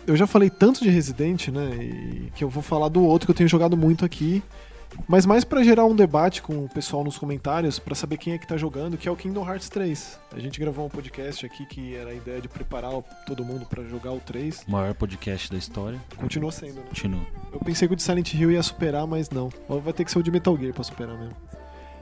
eu 0.07 0.15
já 0.15 0.25
falei 0.25 0.49
tanto 0.49 0.81
de 0.83 0.89
Resident, 0.89 1.49
né? 1.49 1.69
E 1.75 2.31
que 2.35 2.43
eu 2.43 2.49
vou 2.49 2.63
falar 2.63 2.87
do 2.89 3.03
outro 3.03 3.27
que 3.27 3.31
eu 3.31 3.35
tenho 3.35 3.49
jogado 3.49 3.77
muito 3.77 4.03
aqui. 4.03 4.41
Mas 5.07 5.25
mais 5.25 5.43
pra 5.43 5.63
gerar 5.63 5.85
um 5.85 5.95
debate 5.95 6.41
com 6.41 6.65
o 6.65 6.69
pessoal 6.69 7.03
nos 7.03 7.17
comentários, 7.17 7.79
pra 7.79 7.95
saber 7.95 8.17
quem 8.17 8.33
é 8.33 8.37
que 8.37 8.47
tá 8.47 8.57
jogando, 8.57 8.97
que 8.97 9.07
é 9.07 9.11
o 9.11 9.15
Kingdom 9.15 9.47
Hearts 9.47 9.69
3. 9.69 10.19
A 10.31 10.39
gente 10.39 10.59
gravou 10.59 10.85
um 10.85 10.89
podcast 10.89 11.45
aqui 11.45 11.65
que 11.65 11.95
era 11.95 12.11
a 12.11 12.13
ideia 12.13 12.41
de 12.41 12.47
preparar 12.47 12.91
todo 13.25 13.43
mundo 13.43 13.65
pra 13.65 13.83
jogar 13.83 14.11
o 14.11 14.19
3. 14.19 14.63
O 14.67 14.71
maior 14.71 14.93
podcast 14.93 15.51
da 15.51 15.57
história. 15.57 15.99
Continua 16.17 16.51
sendo, 16.51 16.75
né? 16.75 16.83
Continua. 16.87 17.25
Eu 17.51 17.59
pensei 17.59 17.87
que 17.87 17.93
o 17.93 17.97
de 17.97 18.03
Silent 18.03 18.33
Hill 18.33 18.51
ia 18.51 18.63
superar, 18.63 19.05
mas 19.05 19.29
não. 19.29 19.49
Vai 19.67 19.93
ter 19.93 20.05
que 20.05 20.11
ser 20.11 20.19
o 20.19 20.23
de 20.23 20.31
Metal 20.31 20.57
Gear 20.57 20.73
pra 20.73 20.83
superar 20.83 21.17
mesmo. 21.17 21.35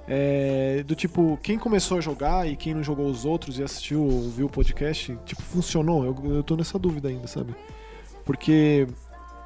É, 0.07 0.83
do 0.83 0.95
tipo, 0.95 1.39
quem 1.41 1.57
começou 1.57 1.98
a 1.98 2.01
jogar 2.01 2.48
e 2.48 2.55
quem 2.55 2.74
não 2.74 2.83
jogou 2.83 3.07
os 3.07 3.24
outros 3.24 3.60
e 3.60 3.63
assistiu 3.63 4.01
ou 4.01 4.29
viu 4.29 4.48
o 4.48 4.50
podcast, 4.50 5.17
tipo, 5.25 5.41
funcionou? 5.41 6.03
Eu, 6.03 6.36
eu 6.36 6.43
tô 6.43 6.55
nessa 6.55 6.77
dúvida 6.77 7.07
ainda, 7.07 7.27
sabe? 7.27 7.55
Porque 8.25 8.88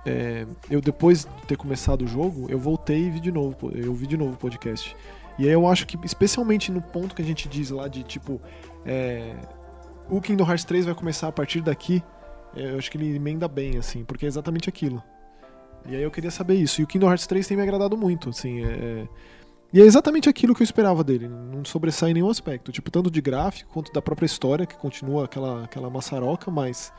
é, 0.06 0.46
eu 0.70 0.82
depois 0.82 1.26
de 1.26 1.48
ter 1.48 1.58
começado 1.58 2.04
o 2.04 2.08
jogo, 2.08 2.48
eu 2.50 2.60
voltei 2.60 3.06
e 3.08 3.10
vi 3.10 3.20
de 3.20 3.32
novo, 3.32 3.72
eu 3.74 3.94
vi 3.94 4.08
de 4.08 4.18
novo 4.18 4.34
o 4.34 4.38
podcast. 4.38 4.96
E 5.38 5.46
aí 5.46 5.52
eu 5.52 5.68
acho 5.68 5.86
que, 5.86 5.98
especialmente 6.06 6.72
no 6.72 6.82
ponto 6.82 7.14
que 7.16 7.22
a 7.22 7.26
gente 7.26 7.50
diz 7.50 7.70
lá 7.70 7.88
de 7.88 8.04
tipo, 8.04 8.40
é, 8.86 9.36
o 10.10 10.22
Kingdom 10.22 10.46
Hearts 10.48 10.64
3 10.66 10.86
vai 10.86 10.96
começar 10.96 11.28
a 11.28 11.32
partir 11.32 11.62
daqui, 11.62 12.04
é, 12.56 12.72
eu 12.72 12.78
acho 12.78 12.90
que 12.90 12.98
ele 12.98 13.16
emenda 13.16 13.48
bem, 13.48 13.78
assim, 13.78 14.04
porque 14.06 14.26
é 14.26 14.28
exatamente 14.30 14.70
aquilo. 14.70 15.04
E 15.88 15.96
aí 15.96 16.02
eu 16.02 16.10
queria 16.10 16.32
saber 16.32 16.56
isso. 16.56 16.82
E 16.82 16.84
o 16.84 16.88
Kingdom 16.88 17.08
Hearts 17.10 17.28
3 17.28 17.46
tem 17.48 17.58
me 17.58 17.64
agradado 17.64 17.98
muito, 17.98 18.30
assim, 18.30 18.64
é... 18.64 18.68
é- 18.72 19.08
E 19.74 19.82
é 19.82 19.84
exatamente 19.84 20.30
aquilo 20.30 20.56
que 20.56 20.62
eu 20.62 20.64
esperava 20.64 21.04
dele, 21.04 21.28
não 21.28 21.66
sobressai 21.66 22.12
em 22.12 22.14
nenhum 22.14 22.30
aspecto. 22.30 22.72
Tipo, 22.72 22.90
tanto 22.90 23.12
de 23.12 23.20
gráfico 23.22 23.74
quanto 23.74 23.92
da 23.92 24.02
própria 24.02 24.26
história, 24.26 24.66
que 24.66 24.76
continua 24.78 25.26
aquela, 25.26 25.66
aquela 25.66 25.90
maçaroca, 25.90 26.50
mas 26.50 26.94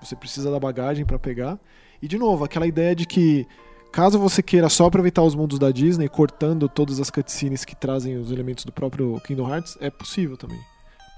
você 0.00 0.14
precisa 0.14 0.50
da 0.52 0.60
bagagem 0.60 1.04
pra 1.04 1.18
pegar. 1.18 1.58
E 2.02 2.08
de 2.08 2.18
novo, 2.18 2.44
aquela 2.44 2.66
ideia 2.66 2.94
de 2.94 3.06
que 3.06 3.46
caso 3.92 4.18
você 4.18 4.42
queira 4.42 4.68
só 4.68 4.86
aproveitar 4.86 5.22
os 5.22 5.34
mundos 5.34 5.58
da 5.58 5.70
Disney, 5.70 6.08
cortando 6.08 6.68
todas 6.68 7.00
as 7.00 7.10
cutscenes 7.10 7.64
que 7.64 7.74
trazem 7.76 8.16
os 8.16 8.30
elementos 8.30 8.64
do 8.64 8.72
próprio 8.72 9.20
Kingdom 9.26 9.48
Hearts, 9.52 9.76
é 9.80 9.90
possível 9.90 10.36
também. 10.36 10.58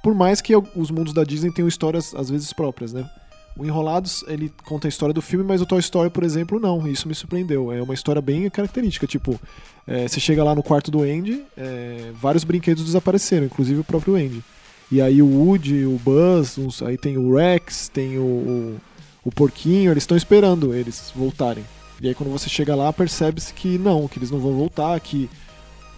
Por 0.02 0.14
mais 0.14 0.40
que 0.40 0.54
os 0.56 0.90
mundos 0.90 1.12
da 1.12 1.22
Disney 1.22 1.52
tenham 1.52 1.68
histórias 1.68 2.14
às 2.14 2.28
vezes 2.28 2.52
próprias, 2.52 2.92
né? 2.92 3.08
O 3.56 3.64
Enrolados, 3.66 4.24
ele 4.26 4.50
conta 4.64 4.88
a 4.88 4.90
história 4.90 5.12
do 5.12 5.20
filme, 5.20 5.44
mas 5.44 5.60
o 5.60 5.66
Toy 5.66 5.78
Story, 5.78 6.08
por 6.08 6.24
exemplo, 6.24 6.58
não. 6.58 6.88
Isso 6.88 7.06
me 7.06 7.14
surpreendeu. 7.14 7.70
É 7.70 7.82
uma 7.82 7.92
história 7.92 8.20
bem 8.22 8.48
característica. 8.48 9.06
Tipo, 9.06 9.38
é, 9.86 10.08
você 10.08 10.18
chega 10.18 10.42
lá 10.42 10.54
no 10.54 10.62
quarto 10.62 10.90
do 10.90 11.02
Andy, 11.02 11.44
é, 11.56 12.10
vários 12.14 12.44
brinquedos 12.44 12.82
desapareceram, 12.82 13.44
inclusive 13.44 13.78
o 13.80 13.84
próprio 13.84 14.14
Andy. 14.16 14.42
E 14.90 15.00
aí 15.02 15.20
o 15.22 15.26
Woody, 15.26 15.84
o 15.84 16.00
Buzz, 16.02 16.56
uns- 16.56 16.82
aí 16.82 16.96
tem 16.96 17.18
o 17.18 17.36
Rex, 17.36 17.88
tem 17.88 18.16
o, 18.18 18.22
o, 18.22 18.80
o 19.24 19.30
Porquinho, 19.30 19.90
eles 19.90 20.02
estão 20.02 20.16
esperando 20.16 20.74
eles 20.74 21.12
voltarem. 21.14 21.64
E 22.00 22.08
aí 22.08 22.14
quando 22.14 22.30
você 22.30 22.48
chega 22.48 22.74
lá, 22.74 22.92
percebe-se 22.92 23.54
que 23.54 23.78
não, 23.78 24.08
que 24.08 24.18
eles 24.18 24.30
não 24.30 24.40
vão 24.40 24.52
voltar, 24.52 24.98
que 25.00 25.30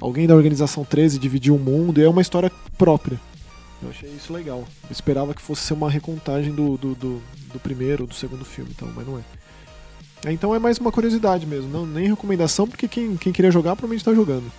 alguém 0.01 0.27
da 0.27 0.35
Organização 0.35 0.85
13 0.85 1.19
dividiu 1.19 1.57
o 1.57 1.59
mundo, 1.59 2.01
e 2.01 2.05
é 2.05 2.09
uma 2.09 2.23
história 2.23 2.53
própria. 2.77 3.19
Eu 3.83 3.91
achei 3.91 4.11
isso 4.11 4.33
legal. 4.33 4.65
Eu 4.85 4.91
esperava 4.91 5.35
que 5.35 5.43
fosse 5.43 5.63
ser 5.63 5.75
uma 5.75 5.91
recontagem 5.91 6.53
do, 6.53 6.77
do, 6.77 6.95
do, 6.95 7.23
do 7.53 7.61
primeiro, 7.61 8.07
do 8.07 8.15
segundo 8.15 8.45
filme, 8.45 8.71
então, 8.75 8.91
mas 8.95 9.07
não 9.07 9.19
é. 9.19 9.23
É, 10.27 10.33
Então 10.33 10.55
é 10.55 10.59
mais 10.59 10.79
uma 10.79 10.93
curiosidade 10.93 11.47
mesmo, 11.47 11.71
não 11.71 11.87
nem 11.87 12.09
recomendação, 12.09 12.67
porque 12.67 12.89
quem, 12.89 13.17
quem 13.17 13.33
queria 13.33 13.51
jogar 13.51 13.77
provavelmente 13.77 14.05
tá 14.05 14.15
jogando. 14.15 14.51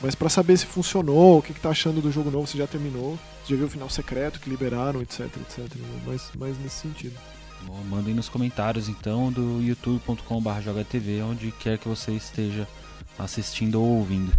Mas 0.00 0.14
pra 0.14 0.28
saber 0.28 0.56
se 0.58 0.66
funcionou, 0.66 1.38
o 1.38 1.42
que, 1.42 1.54
que 1.54 1.60
tá 1.60 1.70
achando 1.70 2.02
do 2.02 2.12
jogo 2.12 2.30
novo, 2.30 2.46
se 2.46 2.58
já 2.58 2.66
terminou, 2.66 3.18
se 3.44 3.50
já 3.50 3.56
viu 3.56 3.66
o 3.66 3.70
final 3.70 3.88
secreto 3.88 4.38
que 4.38 4.50
liberaram, 4.50 5.00
etc, 5.00 5.20
etc. 5.20 5.60
Mais, 6.06 6.30
mais 6.36 6.58
nesse 6.58 6.76
sentido. 6.76 7.14
Bom, 7.66 7.82
mandem 7.84 8.14
nos 8.14 8.28
comentários 8.28 8.88
então 8.88 9.32
do 9.32 9.60
youtube.com.br 9.62 10.60
jogatv, 10.60 11.22
onde 11.22 11.50
quer 11.52 11.78
que 11.78 11.88
você 11.88 12.12
esteja 12.12 12.68
assistindo 13.18 13.80
ou 13.80 13.98
ouvindo. 13.98 14.32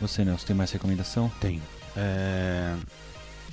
Você, 0.00 0.24
Nelson, 0.24 0.46
tem 0.46 0.56
mais 0.56 0.70
recomendação? 0.70 1.30
Tenho. 1.40 1.62
É, 1.96 2.74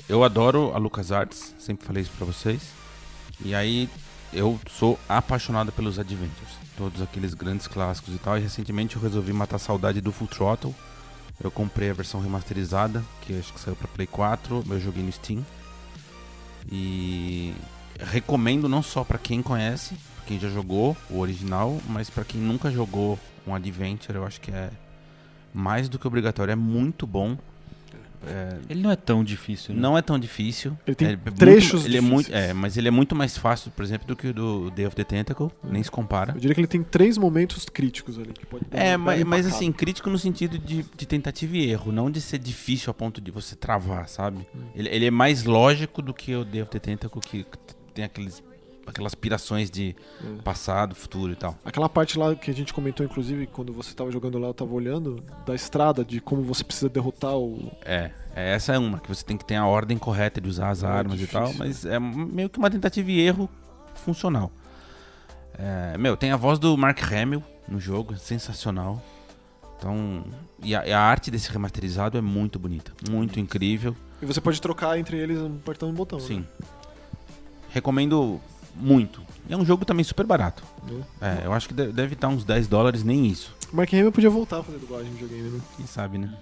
Eu 0.07 0.23
adoro 0.23 0.71
a 0.73 0.77
LucasArts, 0.77 1.53
sempre 1.59 1.85
falei 1.85 2.01
isso 2.03 2.11
pra 2.17 2.25
vocês. 2.25 2.61
E 3.43 3.53
aí 3.55 3.87
eu 4.33 4.59
sou 4.69 4.99
apaixonado 5.07 5.71
pelos 5.71 5.97
Adventures, 5.99 6.53
todos 6.77 7.01
aqueles 7.01 7.33
grandes 7.33 7.67
clássicos 7.67 8.13
e 8.15 8.17
tal. 8.17 8.37
E 8.37 8.41
recentemente 8.41 8.95
eu 8.95 9.01
resolvi 9.01 9.31
matar 9.31 9.55
a 9.57 9.59
saudade 9.59 10.01
do 10.01 10.11
Full 10.11 10.27
Throttle. 10.27 10.75
Eu 11.41 11.49
comprei 11.49 11.89
a 11.89 11.93
versão 11.93 12.19
remasterizada, 12.19 13.01
que 13.21 13.39
acho 13.39 13.53
que 13.53 13.59
saiu 13.59 13.75
pra 13.75 13.87
Play 13.87 14.07
4, 14.07 14.65
eu 14.69 14.79
joguei 14.79 15.01
no 15.01 15.11
Steam. 15.11 15.45
E 16.69 17.53
recomendo 17.99 18.67
não 18.69 18.81
só 18.81 19.03
pra 19.03 19.17
quem 19.17 19.41
conhece, 19.41 19.95
pra 20.15 20.25
quem 20.25 20.39
já 20.39 20.49
jogou 20.49 20.95
o 21.09 21.19
original, 21.19 21.79
mas 21.87 22.09
pra 22.09 22.23
quem 22.23 22.39
nunca 22.41 22.71
jogou 22.71 23.19
um 23.47 23.53
Adventure, 23.55 24.17
eu 24.17 24.25
acho 24.25 24.39
que 24.41 24.51
é 24.51 24.69
mais 25.53 25.89
do 25.89 25.97
que 25.97 26.07
obrigatório, 26.07 26.51
é 26.51 26.55
muito 26.55 27.05
bom. 27.07 27.37
É, 28.27 28.57
Ele 28.69 28.81
não 28.81 28.91
é 28.91 28.97
tão 28.97 29.23
difícil, 29.23 29.73
né? 29.73 29.79
não 29.79 29.97
é 29.97 30.01
tão 30.01 30.19
difícil. 30.19 30.77
Ele 30.85 30.93
tem 30.93 31.07
é 31.07 31.11
muito- 31.15 31.33
trechos 31.37 31.85
ele 31.85 31.97
é 31.97 32.01
muito, 32.01 32.29
é, 32.35 32.51
mas 32.51 32.75
ele 32.75 32.89
é 32.89 32.91
muito 32.91 33.15
mais 33.15 33.37
fácil, 33.37 33.71
por 33.71 33.81
exemplo, 33.81 34.05
do 34.05 34.13
que 34.13 34.27
o 34.27 34.33
do 34.33 34.69
Day 34.71 34.85
of 34.85 34.93
the 34.93 35.05
Tentacle, 35.05 35.49
nem 35.63 35.81
se 35.81 35.89
compara. 35.89 36.33
Eu 36.33 36.39
diria 36.41 36.53
que 36.53 36.59
ele 36.59 36.67
tem 36.67 36.83
três 36.83 37.17
momentos 37.17 37.65
críticos 37.69 38.19
ali. 38.19 38.33
Que 38.33 38.45
É, 38.71 38.97
mas, 38.97 39.23
mas 39.23 39.47
assim, 39.47 39.71
crítico 39.71 40.09
no 40.09 40.19
sentido 40.19 40.59
de, 40.59 40.83
de 40.97 41.05
tentativa 41.05 41.55
e 41.55 41.71
erro, 41.71 41.93
não 41.93 42.11
de 42.11 42.19
ser 42.19 42.39
difícil 42.39 42.91
a 42.91 42.93
ponto 42.93 43.21
de 43.21 43.31
você 43.31 43.55
travar, 43.55 44.09
sabe? 44.09 44.45
Hum. 44.53 44.63
Ele, 44.75 44.89
ele 44.89 45.05
é 45.05 45.11
mais 45.11 45.45
lógico 45.45 46.01
do 46.01 46.13
que 46.13 46.35
o 46.35 46.43
Day 46.43 46.61
of 46.61 46.69
the 46.71 46.79
Tentacle, 46.79 47.21
que 47.21 47.45
tem 47.89 48.03
aqueles, 48.05 48.43
aquelas 48.87 49.13
pirações 49.15 49.69
de 49.69 49.95
É. 50.23 50.41
passado, 50.41 50.95
futuro 50.95 51.31
e 51.33 51.35
tal. 51.35 51.57
Aquela 51.65 51.87
parte 51.89 52.17
lá 52.17 52.35
que 52.35 52.49
a 52.49 52.53
gente 52.53 52.73
comentou, 52.73 53.05
inclusive, 53.05 53.47
quando 53.47 53.71
você 53.73 53.93
tava 53.93 54.11
jogando 54.11 54.37
lá, 54.39 54.47
eu 54.47 54.53
tava 54.53 54.73
olhando, 54.73 55.23
da 55.45 55.53
estrada, 55.55 56.03
de 56.03 56.19
como 56.19 56.41
você 56.43 56.63
precisa 56.63 56.89
derrotar 56.89 57.35
o. 57.37 57.71
É, 57.83 58.11
é, 58.35 58.53
essa 58.53 58.73
é 58.73 58.79
uma, 58.79 58.99
que 58.99 59.07
você 59.09 59.23
tem 59.23 59.37
que 59.37 59.45
ter 59.45 59.55
a 59.55 59.65
ordem 59.65 59.97
correta 59.97 60.39
de 60.41 60.47
usar 60.49 60.69
as 60.69 60.83
É 60.83 60.87
armas 60.87 61.17
difícil, 61.19 61.39
e 61.39 61.43
tal, 61.43 61.53
mas 61.55 61.85
é 61.85 61.99
meio 61.99 62.49
que 62.49 62.57
uma 62.57 62.69
tentativa 62.69 63.09
e 63.11 63.19
erro 63.19 63.49
funcional. 63.95 64.51
É, 65.57 65.97
meu, 65.97 66.15
tem 66.15 66.31
a 66.31 66.37
voz 66.37 66.57
do 66.57 66.77
Mark 66.77 66.99
Hamill 67.11 67.43
no 67.67 67.79
jogo, 67.79 68.17
sensacional. 68.17 69.03
Então, 69.77 70.23
e 70.61 70.75
a, 70.75 70.85
e 70.87 70.91
a 70.91 70.99
arte 70.99 71.29
desse 71.31 71.49
remasterizado 71.51 72.17
é 72.17 72.21
muito 72.21 72.57
bonita, 72.59 72.91
muito 73.09 73.39
incrível. 73.39 73.95
E 74.21 74.25
você 74.25 74.41
pode 74.41 74.61
trocar 74.61 74.97
entre 74.99 75.17
eles 75.17 75.39
apertando 75.39 75.91
um 75.91 75.93
botão. 75.93 76.19
Sim. 76.19 76.39
Né? 76.39 76.45
Recomendo 77.69 78.39
muito. 78.75 79.21
E 79.49 79.53
é 79.53 79.57
um 79.57 79.65
jogo 79.65 79.83
também 79.85 80.03
super 80.03 80.25
barato. 80.25 80.63
Né? 80.83 81.03
É, 81.21 81.45
eu 81.45 81.53
acho 81.53 81.67
que 81.67 81.73
de- 81.73 81.91
deve 81.91 82.13
estar 82.13 82.27
uns 82.27 82.43
10 82.43 82.67
dólares, 82.67 83.03
nem 83.03 83.25
isso. 83.27 83.55
O 83.71 83.75
Mark 83.75 83.93
Hamill 83.93 84.11
podia 84.11 84.29
voltar 84.29 84.59
a 84.59 84.63
fazer 84.63 84.77
dublagem 84.79 85.11
de 85.13 85.23
videogame, 85.23 85.49
né? 85.57 85.61
Quem 85.77 85.85
sabe, 85.87 86.17
né? 86.17 86.33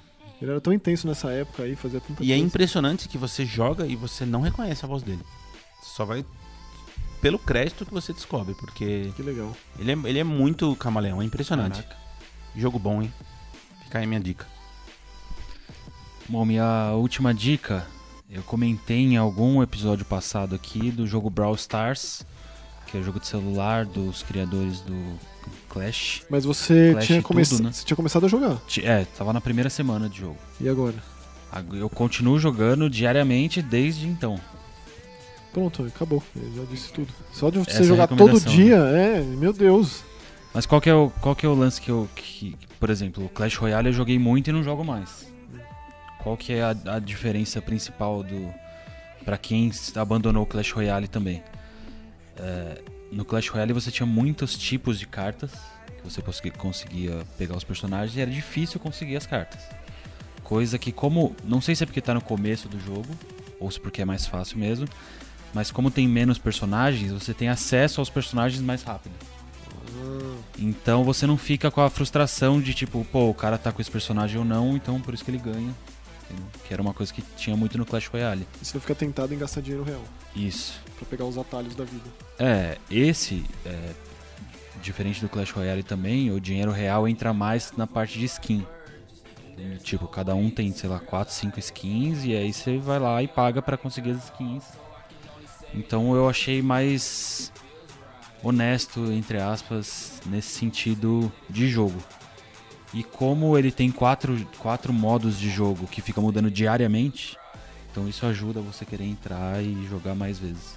Ele 0.41 0.51
era 0.51 0.61
tão 0.61 0.71
intenso 0.71 1.07
nessa 1.07 1.31
época 1.31 1.63
aí, 1.63 1.75
fazia 1.75 1.99
tanta 1.99 2.23
E 2.23 2.31
é 2.31 2.35
coisa. 2.35 2.45
impressionante 2.47 3.07
que 3.09 3.17
você 3.17 3.45
joga 3.45 3.87
e 3.87 3.95
você 3.95 4.25
não 4.25 4.41
reconhece 4.41 4.85
a 4.85 4.87
voz 4.87 5.01
dele. 5.03 5.21
Você 5.81 5.89
só 5.95 6.05
vai 6.05 6.23
pelo 7.21 7.39
crédito 7.39 7.85
que 7.85 7.93
você 7.93 8.13
descobre, 8.13 8.53
porque 8.53 9.11
Que 9.15 9.23
legal. 9.23 9.51
ele 9.79 9.91
é, 9.91 9.97
ele 10.05 10.19
é 10.19 10.23
muito 10.23 10.75
camaleão, 10.75 11.21
é 11.21 11.25
impressionante. 11.25 11.81
Caraca. 11.81 11.97
Jogo 12.55 12.77
bom, 12.77 13.01
hein? 13.01 13.11
Fica 13.83 13.97
aí 13.99 14.05
minha 14.05 14.19
dica. 14.19 14.45
Bom, 16.29 16.45
minha 16.45 16.91
última 16.93 17.33
dica, 17.33 17.87
eu 18.29 18.43
comentei 18.43 18.99
em 18.99 19.17
algum 19.17 19.61
episódio 19.63 20.05
passado 20.05 20.53
aqui 20.55 20.91
do 20.91 21.07
jogo 21.07 21.29
Brawl 21.29 21.55
Stars, 21.55 22.25
que 22.85 22.97
é 22.97 22.99
o 22.99 23.03
jogo 23.03 23.19
de 23.19 23.27
celular 23.27 23.85
dos 23.85 24.23
criadores 24.23 24.81
do 24.81 25.17
Clash. 25.69 26.23
Mas 26.29 26.43
você 26.43 26.91
Clash 26.91 27.05
tinha, 27.07 27.21
come... 27.21 27.45
tudo, 27.45 27.63
né? 27.63 27.71
você 27.71 27.85
tinha 27.85 27.95
começado 27.95 28.25
a 28.25 28.29
jogar. 28.29 28.57
É, 28.81 29.05
tava 29.17 29.31
na 29.31 29.41
primeira 29.41 29.69
semana 29.69 30.09
de 30.09 30.19
jogo. 30.19 30.37
E 30.59 30.67
agora? 30.67 30.95
Ag- 31.51 31.77
Eu 31.77 31.89
continuo 31.89 32.37
jogando 32.37 32.89
diariamente 32.89 33.61
desde 33.61 34.05
então. 34.05 34.39
Pronto, 35.53 35.83
acabou. 35.83 36.21
Eu 36.35 36.53
já 36.55 36.63
disse 36.69 36.91
tudo. 36.91 37.07
Só 37.31 37.49
de 37.49 37.59
você 37.59 37.71
Essa 37.71 37.81
é 37.81 37.85
jogar 37.85 38.07
todo 38.07 38.39
dia, 38.41 38.75
é, 38.75 39.21
meu 39.21 39.53
Deus. 39.53 40.03
Mas 40.53 40.65
qual 40.65 40.81
que 40.81 40.89
é 40.89 40.93
o, 40.93 41.09
qual 41.21 41.35
que 41.35 41.45
é 41.45 41.49
o 41.49 41.55
lance 41.55 41.79
que 41.81 41.89
eu. 41.89 42.07
Que, 42.15 42.55
por 42.79 42.89
exemplo, 42.89 43.25
o 43.25 43.29
Clash 43.29 43.55
Royale 43.55 43.87
eu 43.87 43.93
joguei 43.93 44.19
muito 44.19 44.49
e 44.49 44.53
não 44.53 44.61
jogo 44.63 44.83
mais. 44.83 45.26
Qual 46.23 46.35
que 46.35 46.53
é 46.53 46.63
a, 46.63 46.75
a 46.95 46.99
diferença 46.99 47.61
principal 47.61 48.23
do. 48.23 48.53
Pra 49.23 49.37
quem 49.37 49.71
abandonou 49.95 50.43
o 50.43 50.45
Clash 50.45 50.71
Royale 50.71 51.07
também? 51.07 51.43
É, 52.37 52.81
no 53.11 53.25
Clash 53.25 53.49
Royale 53.49 53.73
você 53.73 53.91
tinha 53.91 54.05
muitos 54.05 54.57
tipos 54.57 54.97
de 54.99 55.05
cartas 55.05 55.51
que 55.97 56.03
você 56.03 56.21
consegui- 56.21 56.51
conseguia 56.51 57.25
pegar 57.37 57.55
os 57.57 57.63
personagens 57.63 58.15
e 58.15 58.21
era 58.21 58.31
difícil 58.31 58.79
conseguir 58.79 59.17
as 59.17 59.25
cartas. 59.25 59.61
Coisa 60.43 60.77
que, 60.77 60.91
como. 60.91 61.35
Não 61.43 61.59
sei 61.59 61.75
se 61.75 61.83
é 61.83 61.85
porque 61.85 62.01
tá 62.01 62.13
no 62.13 62.21
começo 62.21 62.69
do 62.69 62.79
jogo, 62.79 63.09
ou 63.59 63.69
se 63.69 63.79
porque 63.79 64.01
é 64.01 64.05
mais 64.05 64.25
fácil 64.25 64.57
mesmo, 64.57 64.87
mas 65.53 65.71
como 65.71 65.91
tem 65.91 66.07
menos 66.07 66.37
personagens, 66.37 67.11
você 67.11 67.33
tem 67.33 67.49
acesso 67.49 67.99
aos 67.99 68.09
personagens 68.09 68.61
mais 68.61 68.83
rápido. 68.83 69.13
Então 70.57 71.03
você 71.03 71.27
não 71.27 71.37
fica 71.37 71.69
com 71.69 71.81
a 71.81 71.89
frustração 71.89 72.61
de 72.61 72.73
tipo, 72.73 73.05
pô, 73.11 73.29
o 73.29 73.33
cara 73.33 73.57
tá 73.57 73.71
com 73.71 73.81
esse 73.81 73.91
personagem 73.91 74.37
ou 74.37 74.45
não, 74.45 74.75
então 74.75 75.01
por 75.01 75.13
isso 75.13 75.23
que 75.25 75.31
ele 75.31 75.37
ganha. 75.37 75.73
Que 76.65 76.73
era 76.73 76.81
uma 76.81 76.93
coisa 76.93 77.13
que 77.13 77.21
tinha 77.37 77.55
muito 77.55 77.77
no 77.77 77.85
Clash 77.85 78.07
Royale. 78.07 78.47
E 78.61 78.65
você 78.65 78.79
fica 78.79 78.93
tentado 78.95 79.33
em 79.33 79.37
gastar 79.37 79.61
dinheiro 79.61 79.83
real 79.83 80.01
Isso. 80.35 80.79
pra 80.97 81.05
pegar 81.05 81.25
os 81.25 81.37
atalhos 81.37 81.75
da 81.75 81.83
vida. 81.83 82.09
É, 82.37 82.77
esse, 82.91 83.45
é, 83.65 83.91
diferente 84.81 85.21
do 85.21 85.29
Clash 85.29 85.51
Royale 85.51 85.83
também, 85.83 86.31
o 86.31 86.39
dinheiro 86.39 86.71
real 86.71 87.07
entra 87.07 87.33
mais 87.33 87.71
na 87.77 87.87
parte 87.87 88.19
de 88.19 88.25
skin. 88.25 88.65
E, 89.57 89.77
Tipo, 89.77 90.07
cada 90.07 90.35
um 90.35 90.49
tem, 90.49 90.71
sei 90.71 90.89
lá, 90.89 90.99
4, 90.99 91.33
5 91.33 91.59
skins 91.59 92.25
e 92.25 92.35
aí 92.35 92.53
você 92.53 92.77
vai 92.77 92.99
lá 92.99 93.21
e 93.23 93.27
paga 93.27 93.61
pra 93.61 93.77
conseguir 93.77 94.11
as 94.11 94.25
skins. 94.25 94.63
Então 95.73 96.15
eu 96.15 96.29
achei 96.29 96.61
mais 96.61 97.51
honesto, 98.43 99.11
entre 99.11 99.39
aspas, 99.39 100.21
nesse 100.25 100.49
sentido 100.49 101.31
de 101.49 101.67
jogo. 101.69 101.97
E 102.97 103.03
como 103.03 103.55
ele 103.55 103.71
tem 103.71 103.91
quatro, 103.91 104.43
quatro 104.57 104.91
modos 104.91 105.37
de 105.39 105.51
jogo 105.51 105.85
que 105.85 106.01
ficam 106.01 106.23
mudando 106.23 106.49
diariamente, 106.49 107.37
então 107.91 108.09
isso 108.09 108.25
ajuda 108.25 108.59
você 108.59 108.85
querer 108.85 109.03
entrar 109.03 109.63
e 109.63 109.85
jogar 109.87 110.15
mais 110.15 110.39
vezes. 110.39 110.75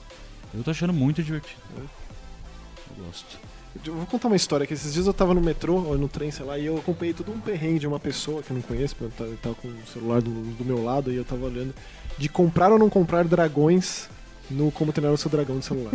Eu 0.52 0.62
tô 0.62 0.70
achando 0.70 0.92
muito 0.92 1.22
divertido. 1.22 1.62
Eu 1.78 3.04
gosto. 3.06 3.38
Eu 3.86 3.94
vou 3.94 4.04
contar 4.04 4.26
uma 4.26 4.36
história 4.36 4.66
que 4.66 4.74
esses 4.74 4.92
dias 4.92 5.06
eu 5.06 5.14
tava 5.14 5.32
no 5.32 5.40
metrô, 5.40 5.76
ou 5.76 5.96
no 5.96 6.08
trem, 6.08 6.30
sei 6.30 6.44
lá, 6.44 6.58
e 6.58 6.66
eu 6.66 6.76
acompanhei 6.76 7.14
todo 7.14 7.32
um 7.32 7.40
perrengue 7.40 7.78
de 7.78 7.86
uma 7.86 7.98
pessoa 7.98 8.42
que 8.42 8.50
eu 8.50 8.56
não 8.56 8.62
conheço, 8.62 8.94
porque 8.96 9.22
eu 9.22 9.38
tava 9.38 9.54
com 9.54 9.68
o 9.68 9.86
celular 9.90 10.20
do, 10.20 10.30
do 10.30 10.62
meu 10.62 10.84
lado 10.84 11.10
e 11.10 11.16
eu 11.16 11.24
tava 11.24 11.46
olhando, 11.46 11.74
de 12.18 12.28
comprar 12.28 12.70
ou 12.70 12.78
não 12.78 12.90
comprar 12.90 13.24
dragões 13.24 14.10
no 14.50 14.70
Como 14.70 14.92
Treinar 14.92 15.14
o 15.14 15.16
Seu 15.16 15.30
Dragão 15.30 15.58
de 15.58 15.64
celular. 15.64 15.92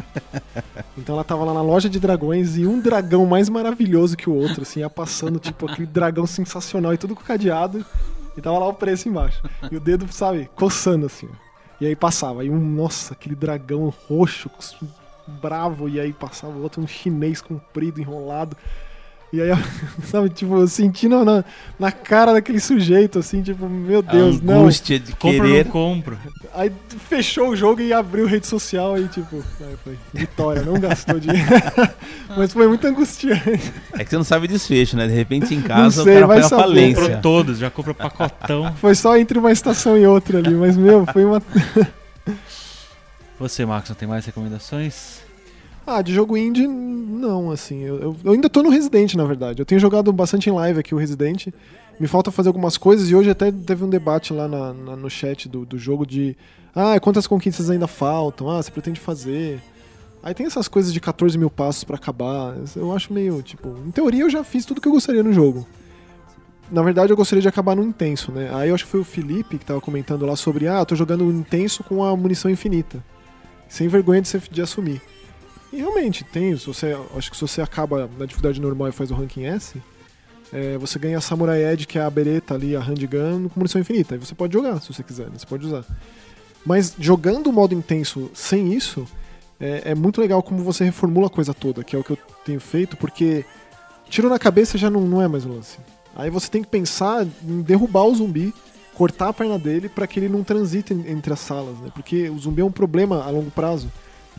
então 0.98 1.16
ela 1.16 1.24
tava 1.24 1.44
lá 1.44 1.54
na 1.54 1.62
loja 1.62 1.90
de 1.90 2.00
dragões 2.00 2.58
e 2.58 2.66
um 2.66 2.80
dragão 2.80 3.26
mais 3.26 3.50
maravilhoso 3.50 4.16
que 4.16 4.30
o 4.30 4.34
outro, 4.34 4.62
assim, 4.62 4.80
ia 4.80 4.90
passando, 4.90 5.40
tipo, 5.40 5.70
aquele 5.70 5.86
dragão 5.86 6.26
sensacional 6.26 6.94
e 6.94 6.98
tudo 6.98 7.16
com 7.16 7.24
cadeado, 7.24 7.86
e 8.38 8.42
tava 8.42 8.58
lá 8.58 8.68
o 8.68 8.74
preço 8.74 9.10
embaixo. 9.10 9.42
E 9.72 9.76
o 9.76 9.80
dedo, 9.80 10.12
sabe, 10.12 10.50
coçando, 10.56 11.06
assim. 11.06 11.30
E 11.80 11.86
aí 11.86 11.96
passava, 11.96 12.46
e 12.46 12.50
um, 12.50 12.60
nossa, 12.60 13.14
aquele 13.14 13.36
dragão 13.36 13.94
roxo, 14.08 14.50
bravo, 15.28 15.90
e 15.90 16.00
aí 16.00 16.14
passava 16.14 16.54
o 16.54 16.62
outro, 16.62 16.82
um 16.82 16.88
chinês 16.88 17.42
comprido, 17.42 18.00
enrolado. 18.00 18.56
E 19.36 19.42
aí, 19.42 19.50
sabe, 20.10 20.30
tipo, 20.30 20.56
eu 20.56 20.66
sentindo 20.66 21.26
na, 21.26 21.44
na 21.78 21.92
cara 21.92 22.32
daquele 22.32 22.62
sujeito, 22.62 23.20
assim, 23.20 23.42
tipo, 23.42 23.68
meu 23.68 24.02
Deus, 24.02 24.40
a 24.40 24.46
não. 24.46 24.62
angústia 24.62 24.98
de 24.98 25.12
Compro 25.12 25.40
ou 25.40 25.44
querer. 25.44 25.66
não 25.66 25.72
compro? 25.72 26.18
Aí 26.54 26.72
fechou 27.10 27.50
o 27.50 27.56
jogo 27.56 27.82
e 27.82 27.92
abriu 27.92 28.26
rede 28.26 28.48
social, 28.48 28.96
aí, 28.96 29.10
tipo, 29.10 29.44
aí 29.60 29.76
foi, 29.84 29.98
vitória, 30.14 30.62
não 30.62 30.80
gastou 30.80 31.20
dinheiro. 31.20 31.46
Mas 32.38 32.54
foi 32.54 32.66
muito 32.66 32.88
angustiante. 32.88 33.74
É 33.92 34.06
que 34.06 34.10
você 34.10 34.16
não 34.16 34.24
sabe 34.24 34.48
desfecho, 34.48 34.96
né? 34.96 35.06
De 35.06 35.14
repente 35.14 35.54
em 35.54 35.62
casa 35.62 36.04
sei, 36.04 36.24
o 36.24 36.28
cara 36.28 36.42
foi 36.42 36.58
falência. 36.58 37.02
Comprou 37.02 37.22
todos, 37.22 37.58
já 37.58 37.70
comprou 37.70 37.94
pacotão. 37.94 38.74
Foi 38.80 38.96
só 38.96 39.18
entre 39.18 39.38
uma 39.38 39.52
estação 39.52 39.98
e 39.98 40.06
outra 40.06 40.38
ali, 40.38 40.54
mas, 40.54 40.78
meu, 40.78 41.06
foi 41.08 41.26
uma. 41.26 41.42
Você, 43.40 43.66
Marcos, 43.66 43.90
não 43.90 43.96
tem 43.96 44.08
mais 44.08 44.26
recomendações? 44.26 45.25
Ah, 45.86 46.02
de 46.02 46.14
jogo 46.14 46.36
indie, 46.36 46.68
não, 46.68 47.52
assim. 47.52 47.82
Eu, 47.84 48.16
eu- 48.24 48.32
ainda 48.34 48.50
tô 48.50 48.64
no 48.64 48.70
Resident, 48.70 49.14
na 49.16 49.24
verdade. 49.26 49.62
Eu 49.62 49.66
tenho 49.66 49.80
jogado 49.80 50.12
bastante 50.12 50.50
em 50.50 50.54
live 50.54 50.80
aqui 50.80 50.96
o 50.96 50.98
Resident. 50.98 51.48
Me 52.00 52.08
falta 52.08 52.32
fazer 52.32 52.50
algumas 52.50 52.78
coisas 52.78 53.10
e 53.10 53.16
hoje 53.16 53.30
até 53.30 53.52
teve 53.52 53.84
um 53.84 53.90
debate 53.90 54.34
lá 54.34 54.48
na- 54.48 54.74
na- 54.74 54.96
no 54.96 55.10
chat 55.10 55.48
do, 55.48 55.66
do 55.66 55.78
jogo 55.78 56.06
de. 56.06 56.36
Ah, 56.76 57.00
quantas 57.00 57.28
conquistas 57.28 57.70
ainda 57.70 57.88
faltam? 57.88 58.50
Ah, 58.50 58.62
você 58.62 58.72
pretende 58.72 59.00
fazer? 59.00 59.62
Aí 60.24 60.34
tem 60.34 60.46
essas 60.48 60.68
coisas 60.68 60.92
de 60.92 61.00
14 61.00 61.38
mil 61.38 61.50
passos 61.52 61.84
pra 61.84 61.96
acabar. 61.98 62.56
Eu 62.76 62.92
acho 62.94 63.14
meio, 63.14 63.42
tipo. 63.44 63.70
Em 63.86 63.92
teoria 63.92 64.24
eu 64.24 64.30
já 64.30 64.44
fiz 64.44 64.66
tudo 64.66 64.82
que 64.82 64.88
eu 64.88 64.92
gostaria 64.92 65.22
no 65.24 65.32
jogo. 65.32 65.66
Na 66.72 66.82
verdade, 66.82 67.14
eu 67.14 67.16
gostaria 67.16 67.44
de 67.44 67.48
acabar 67.48 67.76
no 67.76 67.84
intenso, 67.84 68.32
né? 68.32 68.50
Aí 68.52 68.70
eu 68.70 68.76
acho 68.76 68.86
que 68.86 68.90
foi 68.90 69.00
o 69.00 69.04
Felipe 69.06 69.60
que 69.60 69.64
tava 69.66 69.80
comentando 69.80 70.26
lá 70.26 70.36
sobre, 70.36 70.68
ah, 70.68 70.80
eu 70.80 70.86
tô 70.86 70.96
jogando 70.96 71.24
intenso 71.32 71.84
com 71.84 72.04
a 72.04 72.18
munição 72.18 72.50
infinita. 72.50 73.04
Sem 73.70 73.88
vergonha 73.88 74.20
de, 74.20 74.28
ser, 74.28 74.42
de 74.50 74.62
assumir. 74.64 75.00
E 75.76 75.80
realmente, 75.80 76.24
tem. 76.24 76.56
Se 76.58 76.66
você, 76.66 76.98
acho 77.18 77.30
que 77.30 77.36
se 77.38 77.42
você 77.42 77.62
acaba 77.62 78.10
na 78.18 78.26
dificuldade 78.26 78.62
normal 78.62 78.88
e 78.88 78.92
faz 78.92 79.12
o 79.12 79.16
ranking 79.16 79.46
S, 79.46 79.82
é, 80.54 80.78
você 80.78 80.98
ganha 80.98 81.18
a 81.18 81.22
Samurai 81.22 81.64
Edge, 81.66 81.86
que 81.86 82.00
é 82.00 82.02
a 82.02 82.10
bereta 82.10 82.54
ali, 82.54 82.76
a 82.76 82.80
handgun, 82.80 83.50
com 83.50 83.60
munição 83.60 83.82
infinita. 83.82 84.16
Aí 84.16 84.20
você 84.20 84.34
pode 84.34 84.54
jogar, 84.54 84.80
se 84.82 84.94
você 84.94 85.04
quiser, 85.04 85.26
né? 85.26 85.34
você 85.38 85.46
pode 85.46 85.66
usar. 85.66 85.84
Mas 86.66 86.96
jogando 87.00 87.48
o 87.48 87.54
modo 87.54 87.74
intenso 87.76 88.32
sem 88.34 88.74
isso, 88.74 89.06
é, 89.60 89.92
é 89.92 89.96
muito 89.96 90.22
legal 90.22 90.42
como 90.42 90.64
você 90.64 90.84
reformula 90.86 91.28
a 91.28 91.30
coisa 91.30 91.54
toda, 91.54 91.84
que 91.84 91.96
é 91.96 92.00
o 92.00 92.04
que 92.04 92.12
eu 92.12 92.18
tenho 92.46 92.60
feito, 92.60 92.96
porque 92.98 93.44
tiro 94.10 94.30
na 94.30 94.40
cabeça 94.40 94.78
já 94.78 94.90
não, 94.90 95.02
não 95.02 95.22
é 95.22 95.28
mais 95.28 95.46
o 95.46 95.50
lance. 95.50 95.78
Aí 96.16 96.30
você 96.30 96.50
tem 96.50 96.62
que 96.64 96.70
pensar 96.70 97.26
em 97.44 97.62
derrubar 97.62 98.04
o 98.06 98.16
zumbi, 98.16 98.54
cortar 98.94 99.30
a 99.30 99.34
perna 99.34 99.60
dele 99.60 99.90
para 99.90 100.08
que 100.08 100.20
ele 100.20 100.30
não 100.30 100.44
transite 100.44 100.94
en- 100.94 101.12
entre 101.12 101.34
as 101.34 101.40
salas, 101.40 101.78
né? 101.80 101.90
Porque 101.94 102.30
o 102.30 102.40
zumbi 102.40 102.62
é 102.62 102.66
um 102.66 102.72
problema 102.72 103.24
a 103.24 103.30
longo 103.30 103.52
prazo. 103.52 103.92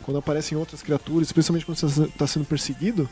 Quando 0.02 0.18
aparecem 0.18 0.56
outras 0.56 0.82
criaturas, 0.82 1.28
especialmente 1.28 1.64
quando 1.66 1.78
você 1.78 2.02
está 2.04 2.26
sendo 2.26 2.44
perseguido, 2.44 3.08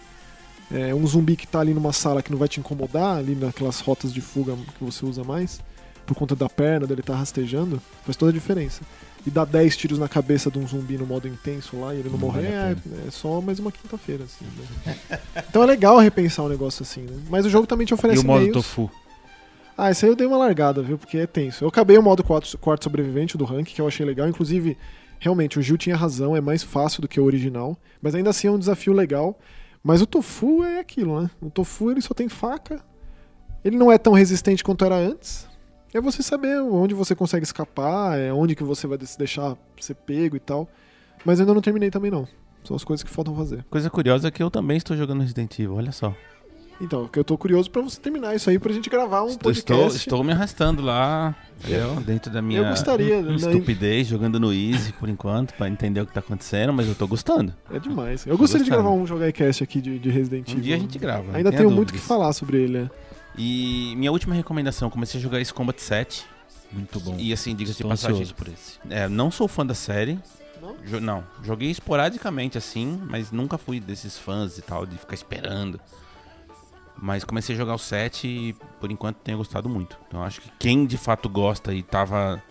é, 0.73 0.95
um 0.95 1.07
zumbi 1.07 1.37
que 1.37 1.47
tá 1.47 1.61
ali 1.61 1.75
numa 1.75 1.93
sala 1.93 2.23
que 2.23 2.31
não 2.31 2.39
vai 2.39 2.49
te 2.49 2.61
incomodar, 2.61 3.19
ali 3.19 3.35
naquelas 3.35 3.81
rotas 3.81 4.13
de 4.13 4.21
fuga 4.21 4.57
que 4.79 4.85
você 4.85 5.05
usa 5.05 5.23
mais, 5.25 5.61
por 6.07 6.15
conta 6.15 6.35
da 6.37 6.49
perna, 6.49 6.87
dele 6.87 7.03
tá 7.03 7.15
rastejando, 7.15 7.81
faz 8.05 8.17
toda 8.17 8.31
a 8.31 8.35
diferença. 8.35 8.83
E 9.27 9.31
dar 9.31 9.47
10 9.47 9.77
tiros 9.77 9.99
na 9.99 10.07
cabeça 10.07 10.51
de 10.51 10.59
um 10.59 10.69
zumbi 10.69 10.99
no 10.99 11.07
modo 11.07 11.27
intenso 11.27 11.81
lá 11.81 11.95
e 11.95 11.99
ele 12.01 12.11
não, 12.11 12.19
Não 12.19 12.27
morrer, 12.29 12.45
é, 12.45 12.77
é 13.09 13.11
só 13.11 13.41
mais 13.41 13.59
uma 13.59 13.73
quinta-feira, 13.73 14.25
assim. 14.25 14.45
né? 14.85 14.97
então 15.49 15.63
é 15.63 15.67
legal 15.67 15.99
repensar 15.99 16.45
um 16.45 16.49
negócio 16.49 16.83
assim, 16.83 17.01
né? 17.03 17.19
Mas 17.31 17.47
o 17.47 17.51
jogo 17.51 17.67
também 17.67 17.87
te 17.87 17.93
E 17.93 17.95
oferece 17.95 18.23
o 18.23 18.27
modo 18.27 18.41
meios... 18.41 18.55
tofu? 18.55 18.91
Ah, 19.77 19.91
esse 19.91 20.05
aí 20.05 20.13
eu 20.13 20.15
dei 20.17 20.27
uma 20.27 20.37
largada, 20.37 20.83
viu? 20.83 20.97
Porque 20.99 21.17
é 21.19 21.27
tenso. 21.27 21.65
Eu 21.65 21.69
acabei 21.69 21.97
o 21.99 22.03
modo 22.03 22.23
quarto, 22.23 22.57
quarto 22.59 22.85
sobrevivente 22.85 23.37
do 23.37 23.45
rank, 23.45 23.67
que 23.67 23.81
eu 23.81 23.89
achei 23.89 24.05
legal. 24.07 24.29
Inclusive, 24.29 24.77
realmente, 25.25 25.59
o 25.59 25.63
Gil 25.63 25.79
tinha 25.79 25.97
razão, 25.97 26.37
é 26.37 26.41
mais 26.41 26.63
fácil 26.63 27.01
do 27.01 27.09
que 27.09 27.19
o 27.19 27.25
original. 27.25 27.77
Mas 28.03 28.15
ainda 28.15 28.29
assim 28.29 28.47
é 28.47 28.51
um 28.51 28.59
desafio 28.59 28.93
legal. 28.93 29.39
Mas 29.83 30.03
o 30.03 30.07
Tofu 30.07 30.63
é 30.63 30.79
aquilo, 30.79 31.23
né? 31.23 31.31
O 31.41 31.49
Tofu 31.49 31.91
ele 31.91 32.03
só 32.03 32.13
tem 32.13 32.29
faca. 32.29 32.85
Ele 33.65 33.77
não 33.77 33.91
é 33.91 33.97
tão 33.97 34.13
resistente 34.13 34.63
quanto 34.63 34.85
era 34.85 34.97
antes. 34.97 35.49
É 35.95 36.01
você 36.01 36.23
saber 36.23 36.61
onde 36.61 36.93
você 36.93 37.15
consegue 37.15 37.45
escapar, 37.45 38.19
é 38.19 38.33
onde 38.33 38.55
que 38.55 38.63
você 38.63 38.87
vai 38.87 38.99
se 39.01 39.17
deixar 39.17 39.57
ser 39.81 39.95
pego 39.95 40.37
e 40.37 40.41
tal. 40.41 40.69
Mas 41.25 41.39
eu 41.39 41.45
ainda 41.45 41.55
não 41.55 41.63
terminei 41.63 41.91
também 41.91 42.11
não. 42.11 42.29
São 42.63 42.77
as 42.77 42.85
coisas 42.85 43.03
que 43.03 43.11
faltam 43.11 43.35
fazer. 43.35 43.65
Coisa 43.71 43.89
curiosa 43.89 44.29
é 44.29 44.31
que 44.31 44.43
eu 44.43 44.51
também 44.51 44.77
estou 44.77 44.97
jogando 44.97 45.21
Resident 45.21 45.59
Evil, 45.59 45.77
olha 45.77 45.93
só. 45.93 46.15
Então, 46.81 47.07
que 47.07 47.19
eu 47.19 47.25
tô 47.25 47.39
curioso 47.39 47.71
pra 47.71 47.81
você 47.83 48.01
terminar 48.01 48.35
isso 48.35 48.51
aí 48.51 48.59
pra 48.59 48.73
gente 48.73 48.91
gravar 48.91 49.23
um 49.23 49.29
Estou, 49.29 49.39
podcast. 49.53 49.85
estou, 49.85 49.97
estou 49.97 50.25
me 50.25 50.33
arrastando 50.33 50.83
lá, 50.83 51.35
eu, 51.69 51.95
dentro 52.01 52.31
da 52.33 52.43
minha 52.43 52.61
Eu 52.61 52.69
gostaria, 52.69 53.23
né? 53.23 53.37
estupidez, 53.37 54.07
jogando 54.09 54.41
no 54.41 54.53
Easy 54.53 54.93
por 54.95 55.09
enquanto, 55.09 55.55
pra 55.55 55.69
entender 55.69 56.01
o 56.01 56.07
que 56.07 56.13
tá 56.13 56.21
acontecendo, 56.21 56.73
mas 56.73 56.89
eu 56.89 56.95
tô 56.95 57.07
gostando. 57.07 57.55
É 57.73 57.79
demais. 57.79 58.27
Eu 58.27 58.37
gostaria 58.37 58.65
de 58.65 58.71
gostando. 58.71 58.89
gravar 58.89 59.03
um 59.03 59.07
Jogar 59.07 59.33
Cast 59.33 59.63
aqui 59.63 59.81
de, 59.81 59.99
de 59.99 60.11
Resident 60.11 60.49
Um 60.49 60.53
Evil. 60.53 60.63
dia 60.65 60.75
a 60.75 60.79
gente 60.79 60.99
grava. 60.99 61.37
Ainda 61.37 61.53
tenho 61.53 61.71
muito 61.71 61.91
o 61.91 61.93
que 61.93 61.99
falar 62.01 62.33
sobre 62.33 62.59
ele, 62.65 62.79
né? 62.81 62.91
E 63.39 63.95
minha 63.97 64.11
última 64.13 64.35
recomendação, 64.35 64.91
comecei 64.91 65.19
a 65.19 65.23
jogar 65.23 65.41
Ace 65.41 65.53
Combat 65.55 65.81
7. 65.81 66.25
Muito 66.73 66.99
bom. 67.01 67.15
E 67.19 67.33
assim, 67.33 67.55
diga-se 67.55 67.79
de 67.79 67.85
passagem, 67.89 68.27
por 68.37 68.49
esse. 68.49 68.79
é, 68.91 69.09
não 69.09 69.31
sou 69.31 69.47
fã 69.47 69.65
da 69.65 69.75
série. 69.75 70.19
Não? 70.61 70.75
Jo- 70.85 71.01
não, 71.01 71.25
joguei 71.43 71.71
esporadicamente 71.71 72.59
assim, 72.59 73.01
mas 73.09 73.31
nunca 73.31 73.57
fui 73.59 73.79
desses 73.81 74.19
fãs 74.19 74.59
e 74.59 74.63
tal, 74.63 74.85
de 74.87 74.97
ficar 74.99 75.15
esperando. 75.15 75.79
Mas 77.01 77.25
comecei 77.25 77.55
a 77.55 77.59
jogar 77.59 77.75
o 77.75 77.79
7 77.79 78.27
e 78.27 78.53
por 78.81 78.91
enquanto 78.91 79.17
tenho 79.17 79.39
gostado 79.39 79.69
muito. 79.69 79.99
Então 80.09 80.23
acho 80.23 80.41
que 80.41 80.51
quem 80.59 80.87
de 80.87 80.97
fato 80.97 81.29
gosta 81.29 81.75
e 81.75 81.83
tava 81.83 82.43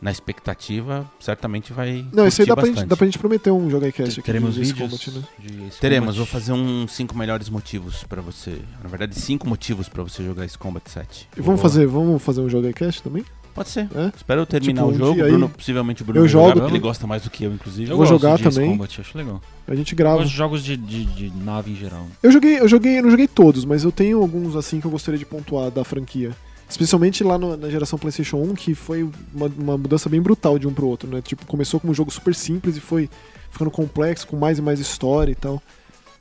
na 0.00 0.10
expectativa, 0.10 1.10
certamente 1.18 1.72
vai. 1.72 2.06
Não, 2.12 2.26
esse 2.26 2.42
aí 2.42 2.48
dá 2.48 2.54
pra, 2.54 2.66
gente, 2.66 2.84
dá 2.84 2.96
pra 2.96 3.06
gente 3.06 3.18
prometer 3.18 3.50
um 3.50 3.70
Jogar 3.70 3.90
Cast 3.92 4.20
aqui. 4.20 4.26
Teremos 4.26 4.54
de 4.54 4.60
vídeos 4.60 4.78
Combat, 4.78 5.10
né? 5.10 5.24
de 5.38 5.78
Teremos, 5.80 6.16
vou 6.16 6.26
fazer 6.26 6.52
uns 6.52 6.92
5 6.92 7.16
melhores 7.16 7.48
motivos 7.48 8.04
pra 8.04 8.20
você. 8.20 8.60
Na 8.82 8.88
verdade, 8.88 9.14
5 9.14 9.48
motivos 9.48 9.88
pra 9.88 10.02
você 10.02 10.22
jogar 10.22 10.44
esse 10.44 10.58
Combat 10.58 10.88
7. 10.88 11.28
E 11.36 11.40
vamos 11.40 11.60
fazer, 11.60 11.86
vamos 11.86 12.22
fazer 12.22 12.40
um 12.42 12.48
Jogar 12.48 12.72
Cast 12.74 13.02
também? 13.02 13.24
Pode 13.56 13.70
ser. 13.70 13.88
É? 13.94 14.12
Espero 14.14 14.42
eu 14.42 14.46
terminar 14.46 14.82
Tipo, 14.82 14.92
o 14.92 14.94
um 14.94 14.98
jogo. 14.98 15.14
dia 15.14 15.24
aí- 15.24 15.30
Bruno, 15.30 15.48
possivelmente 15.48 16.02
o 16.02 16.04
Bruno 16.04 16.20
Eu 16.20 16.28
jogo- 16.28 16.48
jogar, 16.54 16.68
ele 16.68 16.78
gosta 16.78 17.06
mais 17.06 17.22
do 17.22 17.30
que 17.30 17.42
eu, 17.42 17.52
inclusive. 17.52 17.90
Eu 17.90 17.96
Vou 17.96 18.06
gosto 18.06 18.20
jogar 18.20 18.38
também. 18.38 18.70
Combat, 18.70 19.00
acho 19.00 19.16
legal. 19.18 19.40
A 19.66 19.74
gente 19.74 19.92
Eu 19.92 19.96
grava. 19.96 20.18
gosto 20.18 20.28
de 20.30 20.36
jogos 20.36 20.62
de, 20.62 20.76
de, 20.76 21.04
de 21.06 21.32
nave 21.42 21.72
em 21.72 21.74
geral. 21.74 22.06
Eu 22.22 22.30
joguei, 22.30 22.60
eu 22.60 22.68
joguei, 22.68 22.98
eu 22.98 23.02
não 23.02 23.10
joguei 23.10 23.26
todos, 23.26 23.64
mas 23.64 23.82
eu 23.82 23.90
tenho 23.90 24.20
alguns 24.20 24.54
assim 24.54 24.78
que 24.80 24.86
eu 24.86 24.90
gostaria 24.90 25.18
de 25.18 25.24
pontuar 25.26 25.70
da 25.70 25.82
franquia. 25.82 26.30
Especialmente 26.68 27.24
lá 27.24 27.38
no- 27.38 27.56
na 27.56 27.70
geração 27.70 27.98
PlayStation 27.98 28.36
1, 28.38 28.54
que 28.54 28.74
foi 28.74 29.08
uma, 29.34 29.46
uma 29.56 29.78
mudança 29.78 30.08
bem 30.08 30.20
brutal 30.20 30.58
de 30.58 30.66
um 30.68 30.74
pro 30.74 30.86
outro, 30.86 31.08
né? 31.08 31.22
Tipo, 31.22 31.46
começou 31.46 31.80
como 31.80 31.92
um 31.92 31.94
jogo 31.94 32.10
super 32.10 32.34
simples 32.34 32.76
e 32.76 32.80
foi 32.80 33.08
ficando 33.50 33.70
complexo, 33.70 34.26
com 34.26 34.36
mais 34.36 34.58
e 34.58 34.62
mais 34.62 34.78
história 34.80 35.32
e 35.32 35.34
tal. 35.36 35.62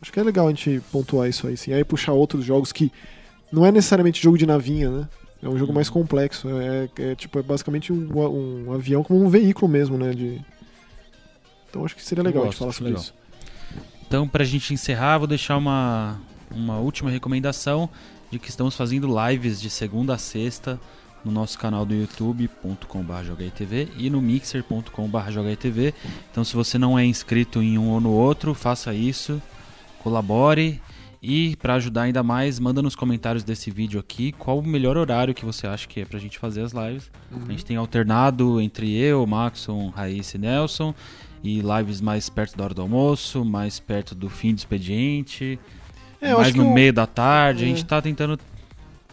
Acho 0.01 0.13
que 0.13 0.19
é 0.19 0.23
legal 0.23 0.47
a 0.47 0.51
gente 0.51 0.81
pontuar 0.91 1.27
isso 1.27 1.47
aí, 1.47 1.57
sim. 1.57 1.73
Aí 1.73 1.83
puxar 1.83 2.13
outros 2.13 2.45
jogos 2.45 2.71
que 2.71 2.91
não 3.51 3.65
é 3.65 3.71
necessariamente 3.71 4.21
jogo 4.21 4.37
de 4.37 4.45
navinha, 4.45 4.89
né? 4.89 5.07
É 5.45 5.49
um 5.49 5.59
jogo 5.59 5.71
mais 5.71 5.89
complexo. 5.91 6.47
É, 6.49 6.89
é, 6.97 7.15
tipo, 7.15 7.37
é 7.37 7.43
basicamente 7.43 7.93
um, 7.93 8.65
um 8.67 8.73
avião 8.73 9.03
como 9.03 9.23
um 9.23 9.29
veículo 9.29 9.71
mesmo, 9.71 9.95
né? 9.95 10.11
De... 10.11 10.41
Então 11.69 11.85
acho 11.85 11.95
que 11.95 12.03
seria 12.03 12.23
legal 12.23 12.41
a 12.41 12.45
gosto, 12.47 12.53
gente 12.53 12.59
falar 12.59 12.73
sobre 12.73 12.89
legal. 12.89 13.03
isso. 13.03 13.13
Então, 14.07 14.27
pra 14.27 14.43
gente 14.43 14.73
encerrar, 14.73 15.19
vou 15.19 15.27
deixar 15.27 15.55
uma, 15.57 16.19
uma 16.49 16.79
última 16.79 17.11
recomendação 17.11 17.87
de 18.31 18.39
que 18.39 18.49
estamos 18.49 18.75
fazendo 18.75 19.07
lives 19.07 19.61
de 19.61 19.69
segunda 19.69 20.15
a 20.15 20.17
sexta 20.17 20.79
no 21.23 21.31
nosso 21.31 21.59
canal 21.59 21.85
do 21.85 21.93
youtube.com.br 21.93 23.91
e 23.97 24.09
no 24.09 24.21
mixer.com.br. 24.21 24.89
Então 26.31 26.43
se 26.43 26.55
você 26.55 26.79
não 26.79 26.97
é 26.97 27.05
inscrito 27.05 27.61
em 27.61 27.77
um 27.77 27.89
ou 27.89 28.01
no 28.01 28.11
outro, 28.11 28.53
faça 28.55 28.93
isso, 28.93 29.41
colabore 29.99 30.81
e 31.27 31.55
para 31.55 31.73
ajudar 31.75 32.03
ainda 32.03 32.21
mais, 32.21 32.59
manda 32.59 32.81
nos 32.81 32.95
comentários 32.95 33.43
desse 33.43 33.71
vídeo 33.71 33.99
aqui 33.99 34.31
qual 34.33 34.59
o 34.59 34.63
melhor 34.65 34.95
horário 34.97 35.33
que 35.33 35.43
você 35.43 35.65
acha 35.65 35.87
que 35.87 36.01
é 36.01 36.05
pra 36.05 36.19
gente 36.19 36.37
fazer 36.37 36.61
as 36.61 36.71
lives. 36.71 37.09
A 37.47 37.51
gente 37.51 37.65
tem 37.65 37.77
alternado 37.77 38.61
entre 38.61 38.95
eu, 38.95 39.25
Maxon, 39.25 39.89
Raíssa 39.89 40.37
e 40.37 40.39
Nelson 40.39 40.93
e 41.43 41.61
lives 41.61 41.99
mais 42.01 42.29
perto 42.29 42.55
da 42.57 42.63
hora 42.65 42.73
do 42.73 42.81
almoço, 42.81 43.43
mais 43.43 43.79
perto 43.79 44.13
do 44.13 44.29
fim 44.29 44.53
do 44.53 44.57
expediente, 44.59 45.59
É, 46.21 46.31
eu 46.33 46.37
mais 46.39 46.53
no 46.53 46.67
o- 46.69 46.73
meio 46.73 46.93
da 46.93 47.05
tarde. 47.07 47.63
A 47.63 47.67
É. 47.67 47.69
gente 47.69 47.85
tá 47.85 48.01
tentando 48.01 48.39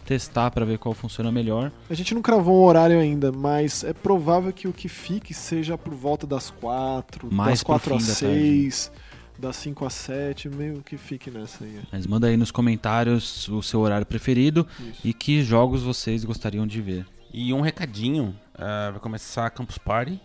testar 0.05 0.51
pra 0.51 0.65
ver 0.65 0.77
qual 0.79 0.93
funciona 0.93 1.31
melhor. 1.31 1.71
A 1.89 1.93
gente 1.93 2.13
não 2.13 2.21
cravou 2.21 2.61
um 2.61 2.65
horário 2.65 2.99
ainda, 2.99 3.31
mas 3.31 3.83
é 3.83 3.93
provável 3.93 4.51
que 4.51 4.67
o 4.67 4.73
que 4.73 4.89
fique 4.89 5.33
seja 5.33 5.77
por 5.77 5.93
volta 5.93 6.27
das 6.27 6.49
4, 6.49 7.33
Mais 7.33 7.51
das 7.59 7.63
pro 7.63 7.67
4 7.73 7.89
fim 7.91 7.95
às 8.11 8.17
6, 8.17 8.91
das 9.37 9.55
5 9.57 9.85
às 9.85 9.93
7, 9.93 10.49
meio 10.49 10.81
que 10.81 10.97
fique 10.97 11.29
nessa 11.31 11.63
aí. 11.63 11.81
Mas 11.91 12.05
manda 12.07 12.27
aí 12.27 12.37
nos 12.37 12.51
comentários 12.51 13.47
o 13.49 13.61
seu 13.61 13.79
horário 13.81 14.05
preferido 14.05 14.67
Isso. 14.79 15.01
e 15.03 15.13
que 15.13 15.43
jogos 15.43 15.83
vocês 15.83 16.23
gostariam 16.23 16.65
de 16.67 16.81
ver. 16.81 17.05
E 17.33 17.51
um 17.53 17.61
recadinho, 17.61 18.35
eh, 18.57 18.91
vai 18.91 18.99
começar 18.99 19.47
a 19.47 19.49
Campus 19.49 19.77
Party, 19.77 20.19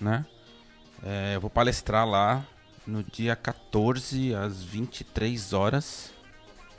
né? 0.00 0.24
Eh, 1.02 1.32
eu 1.34 1.40
vou 1.40 1.50
palestrar 1.50 2.08
lá 2.08 2.44
no 2.86 3.02
dia 3.02 3.36
14 3.36 4.34
às 4.34 4.62
23 4.62 5.52
horas. 5.52 6.10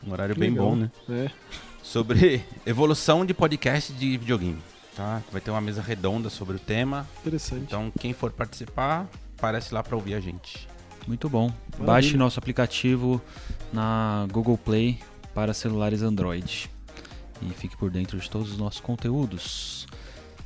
Um 0.05 0.11
horário 0.11 0.35
bem 0.35 0.49
Legal. 0.49 0.65
bom, 0.69 0.75
né? 0.75 0.91
É. 1.09 1.29
Sobre 1.83 2.43
evolução 2.65 3.25
de 3.25 3.33
podcast 3.33 3.93
de 3.93 4.17
videogame, 4.17 4.57
tá? 4.95 5.21
Vai 5.31 5.39
ter 5.39 5.51
uma 5.51 5.61
mesa 5.61 5.81
redonda 5.81 6.29
sobre 6.29 6.55
o 6.55 6.59
tema. 6.59 7.07
Interessante. 7.21 7.63
Então, 7.63 7.91
quem 7.99 8.11
for 8.13 8.31
participar, 8.31 9.07
aparece 9.37 9.73
lá 9.73 9.83
pra 9.83 9.95
ouvir 9.95 10.15
a 10.15 10.19
gente. 10.19 10.67
Muito 11.07 11.29
bom. 11.29 11.47
Maravilha. 11.71 11.85
Baixe 11.85 12.17
nosso 12.17 12.39
aplicativo 12.39 13.21
na 13.71 14.27
Google 14.31 14.57
Play 14.57 14.99
para 15.33 15.53
celulares 15.53 16.01
Android. 16.01 16.69
E 17.41 17.49
fique 17.53 17.75
por 17.77 17.91
dentro 17.91 18.17
de 18.17 18.29
todos 18.29 18.51
os 18.51 18.57
nossos 18.57 18.79
conteúdos. 18.79 19.85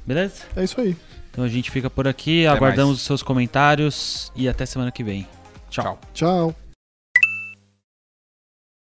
Beleza? 0.05 0.43
É 0.55 0.63
isso 0.63 0.81
aí. 0.81 0.97
Então 1.31 1.43
a 1.43 1.47
gente 1.47 1.69
fica 1.69 1.89
por 1.89 2.07
aqui, 2.07 2.45
Até 2.47 2.57
aguardamos 2.57 2.89
mais. 2.89 2.99
os 2.99 3.05
seus 3.05 3.21
comentários 3.23 4.31
e 4.35 4.49
até 4.49 4.65
semana 4.65 4.91
que 4.91 5.03
vem. 5.03 5.27
Tchau. 5.69 5.83
Tchau. 5.83 5.99
Tchau. 6.13 6.68